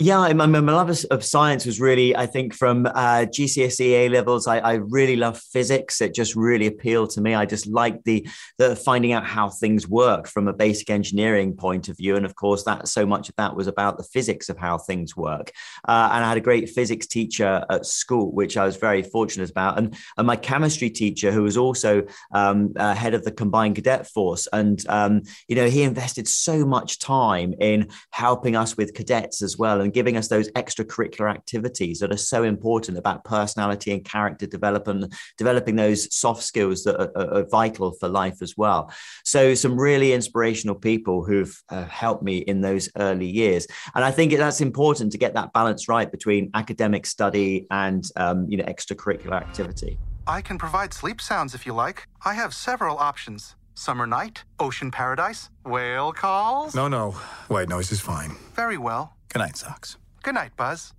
Yeah, 0.00 0.32
my, 0.32 0.46
my 0.46 0.58
love 0.58 0.90
of, 0.90 1.04
of 1.12 1.24
science 1.24 1.64
was 1.64 1.80
really, 1.80 2.16
I 2.16 2.26
think, 2.26 2.52
from 2.52 2.86
uh, 2.86 3.26
GCSE 3.26 3.80
A 3.80 4.08
levels. 4.08 4.48
I, 4.48 4.58
I 4.58 4.72
really 4.74 5.14
love 5.14 5.38
physics. 5.38 6.00
It 6.00 6.14
just 6.14 6.34
really 6.34 6.66
appealed 6.66 7.10
to 7.10 7.20
me. 7.20 7.34
I 7.34 7.46
just 7.46 7.68
liked 7.68 8.04
the 8.04 8.26
the 8.58 8.74
finding 8.74 9.12
out 9.12 9.24
how 9.24 9.50
things 9.50 9.88
work 9.88 10.26
from 10.26 10.48
a 10.48 10.52
basic 10.52 10.90
engineering 10.90 11.54
point 11.54 11.88
of 11.88 11.96
view, 11.96 12.16
and 12.16 12.26
of 12.26 12.34
course, 12.34 12.64
that 12.64 12.88
so 12.88 13.06
much 13.06 13.28
of 13.28 13.36
that 13.36 13.54
was 13.54 13.68
about 13.68 13.96
the 13.96 14.02
physics 14.02 14.48
of 14.48 14.58
how 14.58 14.78
things 14.78 15.16
work. 15.16 15.52
Uh, 15.86 16.10
and 16.12 16.24
I 16.24 16.28
had 16.28 16.38
a 16.38 16.40
great 16.40 16.70
physics 16.70 17.06
teacher 17.06 17.64
at 17.70 17.86
school, 17.86 18.32
which 18.32 18.56
I 18.56 18.64
was 18.66 18.76
very 18.76 19.02
fortunate 19.02 19.50
about, 19.50 19.78
and 19.78 19.96
and 20.16 20.26
my 20.26 20.36
chemistry 20.36 20.90
teacher, 20.90 21.30
who 21.30 21.44
was 21.44 21.56
also 21.56 22.02
um, 22.32 22.72
uh, 22.76 22.94
head 22.96 23.14
of 23.14 23.24
the 23.24 23.32
combined 23.32 23.76
cadet 23.76 24.08
force, 24.08 24.48
and 24.52 24.84
um, 24.88 25.22
you 25.46 25.54
know, 25.54 25.68
he 25.68 25.84
invested 25.84 26.26
so 26.26 26.66
much 26.66 26.98
time 26.98 27.54
in 27.60 27.90
helping 28.10 28.56
us 28.56 28.76
with 28.76 28.92
cadets 28.92 29.40
as 29.40 29.56
well 29.56 29.83
and 29.84 29.92
giving 29.92 30.16
us 30.16 30.28
those 30.28 30.50
extracurricular 30.52 31.30
activities 31.30 32.00
that 32.00 32.12
are 32.12 32.16
so 32.16 32.42
important 32.42 32.98
about 32.98 33.24
personality 33.24 33.92
and 33.92 34.04
character 34.04 34.46
development, 34.46 35.14
developing 35.38 35.76
those 35.76 36.12
soft 36.14 36.42
skills 36.42 36.82
that 36.84 37.00
are, 37.00 37.38
are, 37.38 37.44
vital 37.44 37.92
for 38.00 38.08
life 38.08 38.42
as 38.42 38.56
well. 38.56 38.90
So, 39.24 39.54
some 39.54 39.78
really 39.78 40.12
inspirational 40.12 40.74
people 40.74 41.24
who've 41.24 41.56
uh, 41.68 41.84
helped 41.84 42.22
me 42.22 42.38
in 42.38 42.62
those 42.62 42.88
early 42.96 43.26
years. 43.26 43.66
And 43.94 44.04
I 44.04 44.10
think 44.10 44.32
that's 44.32 44.60
important 44.60 45.12
to 45.12 45.18
get 45.18 45.34
that 45.34 45.52
balance 45.52 45.88
right 45.88 46.10
between 46.10 46.50
academic 46.54 47.06
study 47.06 47.66
and 47.70 48.04
um, 48.16 48.46
you 48.48 48.56
know 48.56 48.64
extracurricular 48.64 49.34
activity. 49.34 49.98
I 50.26 50.40
can 50.40 50.56
provide 50.58 50.94
sleep 50.94 51.20
sounds 51.20 51.54
if 51.54 51.66
you 51.66 51.74
like. 51.74 52.08
I 52.24 52.34
have 52.34 52.54
several 52.54 52.96
options. 52.96 53.56
Summer 53.74 54.06
night, 54.06 54.44
ocean 54.60 54.90
paradise, 54.92 55.50
whale 55.64 56.12
calls. 56.12 56.74
No, 56.74 56.86
no. 56.88 57.12
White 57.48 57.68
noise 57.68 57.90
is 57.90 58.00
fine. 58.00 58.36
Very 58.54 58.78
well. 58.78 59.14
Good 59.32 59.40
night, 59.40 59.56
Socks. 59.56 59.96
Good 60.22 60.34
night, 60.34 60.52
Buzz. 60.56 60.92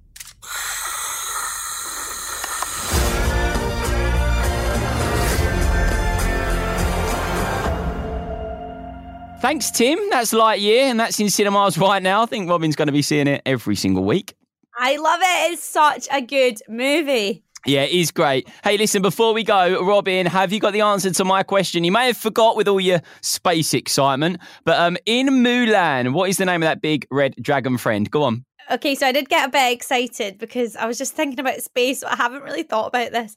Thanks, 9.39 9.70
Tim. 9.70 10.00
That's 10.10 10.34
Lightyear, 10.34 10.84
and 10.89 11.00
that's 11.00 11.20
in 11.20 11.29
cinemas 11.29 11.77
right 11.77 12.01
now. 12.01 12.24
I 12.24 12.25
think 12.25 12.50
Robin's 12.50 12.75
going 12.75 12.88
to 12.88 12.91
be 12.91 13.03
seeing 13.03 13.27
it 13.27 13.41
every 13.46 13.75
single 13.75 14.03
week. 14.03 14.34
I 14.77 14.98
love 14.98 15.20
it. 15.22 15.53
It's 15.53 15.63
such 15.63 16.08
a 16.12 16.20
good 16.22 16.60
movie. 16.67 17.44
Yeah, 17.65 17.81
it 17.81 17.91
is 17.91 18.12
great. 18.12 18.48
Hey, 18.63 18.77
listen, 18.77 19.01
before 19.01 19.34
we 19.34 19.43
go, 19.43 19.84
Robin, 19.84 20.27
have 20.27 20.53
you 20.53 20.60
got 20.60 20.74
the 20.74 20.81
answer 20.81 21.10
to 21.12 21.25
my 21.25 21.41
question? 21.41 21.84
You 21.84 21.91
may 21.91 22.07
have 22.07 22.17
forgot 22.17 22.55
with 22.55 22.67
all 22.67 22.79
your 22.79 23.01
space 23.22 23.74
excitement, 23.74 24.39
but 24.65 24.79
um, 24.79 24.98
in 25.07 25.27
Mulan, 25.27 26.13
what 26.13 26.29
is 26.29 26.38
the 26.38 26.45
name 26.45 26.62
of 26.62 26.67
that 26.67 26.79
big 26.79 27.07
red 27.10 27.34
dragon 27.41 27.79
friend? 27.79 28.10
Go 28.12 28.22
on. 28.22 28.45
Okay, 28.69 28.93
so 28.93 29.07
I 29.07 29.12
did 29.12 29.29
get 29.29 29.48
a 29.50 29.51
bit 29.51 29.74
excited 29.74 30.38
because 30.38 30.75
I 30.75 30.86
was 30.86 31.00
just 31.00 31.15
thinking 31.15 31.39
about 31.39 31.60
space, 31.62 32.01
but 32.01 32.12
I 32.12 32.15
haven't 32.17 32.43
really 32.43 32.63
thought 32.63 32.88
about 32.88 33.12
this. 33.12 33.36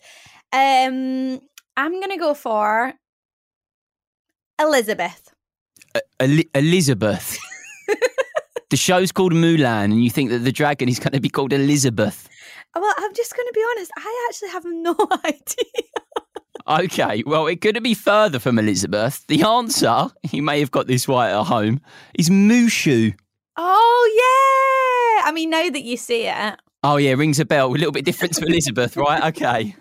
Um, 0.52 1.40
I'm 1.76 2.00
gonna 2.00 2.18
go 2.18 2.34
for 2.34 2.92
Elizabeth. 4.60 5.32
Uh, 5.94 6.00
El- 6.20 6.42
Elizabeth. 6.54 7.38
the 8.70 8.76
show's 8.76 9.12
called 9.12 9.32
Mulan, 9.32 9.84
and 9.84 10.02
you 10.04 10.10
think 10.10 10.30
that 10.30 10.40
the 10.40 10.52
dragon 10.52 10.88
is 10.88 10.98
going 10.98 11.12
to 11.12 11.20
be 11.20 11.28
called 11.28 11.52
Elizabeth. 11.52 12.28
Uh, 12.74 12.80
well, 12.82 12.94
I'm 12.98 13.14
just 13.14 13.34
going 13.34 13.46
to 13.46 13.52
be 13.54 13.64
honest. 13.70 13.90
I 13.96 14.28
actually 14.28 14.50
have 14.50 14.64
no 14.66 14.96
idea. 15.24 16.84
Okay, 16.84 17.22
well, 17.26 17.46
it 17.46 17.60
couldn't 17.60 17.82
be 17.82 17.94
further 17.94 18.38
from 18.38 18.58
Elizabeth. 18.58 19.24
The 19.28 19.42
answer, 19.42 20.08
you 20.30 20.42
may 20.42 20.60
have 20.60 20.70
got 20.70 20.86
this 20.86 21.08
right 21.08 21.30
at 21.30 21.44
home, 21.44 21.80
is 22.18 22.28
Mushu. 22.28 23.14
Oh 23.56 25.20
yeah! 25.22 25.28
I 25.28 25.32
mean, 25.32 25.50
now 25.50 25.70
that 25.70 25.82
you 25.82 25.96
see 25.96 26.26
it, 26.26 26.54
Oh, 26.84 26.96
yeah, 26.96 27.14
rings 27.14 27.40
a 27.40 27.44
bell. 27.44 27.68
A 27.68 27.72
little 27.72 27.90
bit 27.90 28.04
different 28.04 28.34
to 28.34 28.46
Elizabeth, 28.46 28.96
right? 28.96 29.22
Okay. 29.36 29.74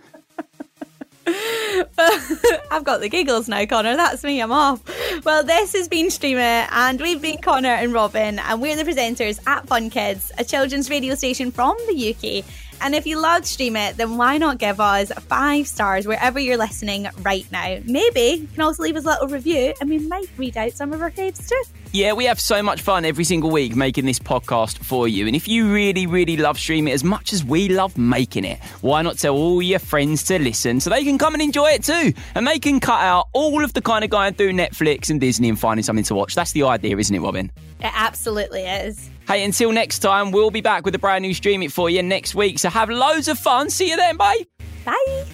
I've 2.72 2.84
got 2.84 3.02
the 3.02 3.10
giggles 3.10 3.48
now, 3.48 3.66
Connor. 3.66 3.96
That's 3.96 4.24
me. 4.24 4.40
I'm 4.42 4.52
off. 4.52 4.82
Well, 5.26 5.44
this 5.44 5.74
has 5.74 5.88
been 5.88 6.12
Stream 6.12 6.38
It, 6.38 6.68
and 6.72 7.02
we've 7.02 7.22
been 7.22 7.40
Connor 7.40 7.70
and 7.70 7.92
Robin, 7.92 8.38
and 8.38 8.62
we're 8.62 8.76
the 8.76 8.84
presenters 8.84 9.40
at 9.48 9.68
Fun 9.68 9.90
Kids, 9.90 10.32
a 10.38 10.44
children's 10.44 10.90
radio 10.90 11.16
station 11.16 11.52
from 11.52 11.76
the 11.88 12.14
UK. 12.14 12.46
And 12.80 12.94
if 12.94 13.06
you 13.08 13.20
love 13.20 13.46
Stream 13.46 13.76
It, 13.76 13.98
then 13.98 14.18
why 14.18 14.38
not 14.38 14.60
give 14.60 14.80
us 14.80 15.12
five 15.12 15.68
stars 15.68 16.06
wherever 16.08 16.40
you're 16.40 16.58
listening 16.58 17.08
right 17.22 17.46
now? 17.52 17.80
Maybe 17.86 18.42
you 18.42 18.48
can 18.48 18.62
also 18.62 18.84
leave 18.84 18.96
us 18.96 19.06
a 19.06 19.08
little 19.08 19.28
review, 19.28 19.74
and 19.82 19.90
we 19.90 20.00
might 20.00 20.30
read 20.38 20.56
out 20.58 20.74
some 20.74 20.94
of 20.94 21.02
our 21.02 21.12
faves 21.12 21.48
too. 21.50 21.62
Yeah, 21.92 22.14
we 22.14 22.26
have 22.26 22.40
so 22.40 22.62
much 22.62 22.82
fun 22.82 23.06
every 23.06 23.24
single 23.24 23.50
week 23.50 23.76
making 23.76 24.06
this 24.06 24.20
podcast 24.20 24.78
for 24.80 25.08
you. 25.08 25.26
And 25.26 25.36
if 25.36 25.48
you 25.48 25.74
really, 25.74 26.06
really 26.06 26.38
love 26.38 26.60
Stream 26.60 26.88
It 26.88 26.92
as 26.92 27.04
much 27.04 27.34
as 27.34 27.44
we 27.44 27.70
love 27.70 27.98
making 27.98 28.46
it, 28.46 28.60
why 28.82 29.02
not 29.02 29.18
tell 29.18 29.36
all 29.36 29.62
your 29.62 29.80
friends 29.80 30.24
to 30.24 30.38
listen 30.38 30.80
so 30.80 30.90
they 30.90 31.04
can 31.04 31.18
come 31.18 31.34
and 31.34 31.42
enjoy 31.42 31.72
it 31.72 31.84
too? 31.84 32.14
And 32.36 32.46
they 32.46 32.60
can 32.60 32.80
cut 32.80 33.02
out 33.02 33.30
all 33.34 33.64
of 33.64 33.74
the 33.74 33.82
kind 33.82 34.04
of 34.04 34.10
going 34.10 34.34
through 34.34 34.52
Netflix 34.52 35.10
and 35.10 35.20
Disney 35.20 35.50
and 35.50 35.60
finding 35.60 35.84
something 35.84 36.06
to 36.06 36.16
watch. 36.16 36.36
That's 36.36 36.52
the 36.52 36.64
idea, 36.64 36.98
isn't 36.98 37.16
it, 37.16 37.20
Robin? 37.20 37.52
It 37.80 37.92
absolutely 37.94 38.64
is. 38.64 39.10
Hey, 39.28 39.44
until 39.44 39.74
next 39.74 40.00
time, 40.00 40.32
we'll 40.32 40.52
be 40.52 40.62
back 40.62 40.86
with 40.86 40.96
a 40.96 41.00
brand 41.00 41.22
new 41.22 41.34
Stream 41.34 41.62
It 41.62 41.74
for 41.74 41.90
you 41.90 42.02
next 42.02 42.34
week. 42.34 42.60
So 42.60 42.70
have 42.70 42.90
loads 42.90 43.28
of 43.28 43.38
fun. 43.38 43.70
See 43.70 43.90
you 43.90 43.98
then. 43.98 44.16
Bye. 44.16 44.46
Bye. 44.86 45.26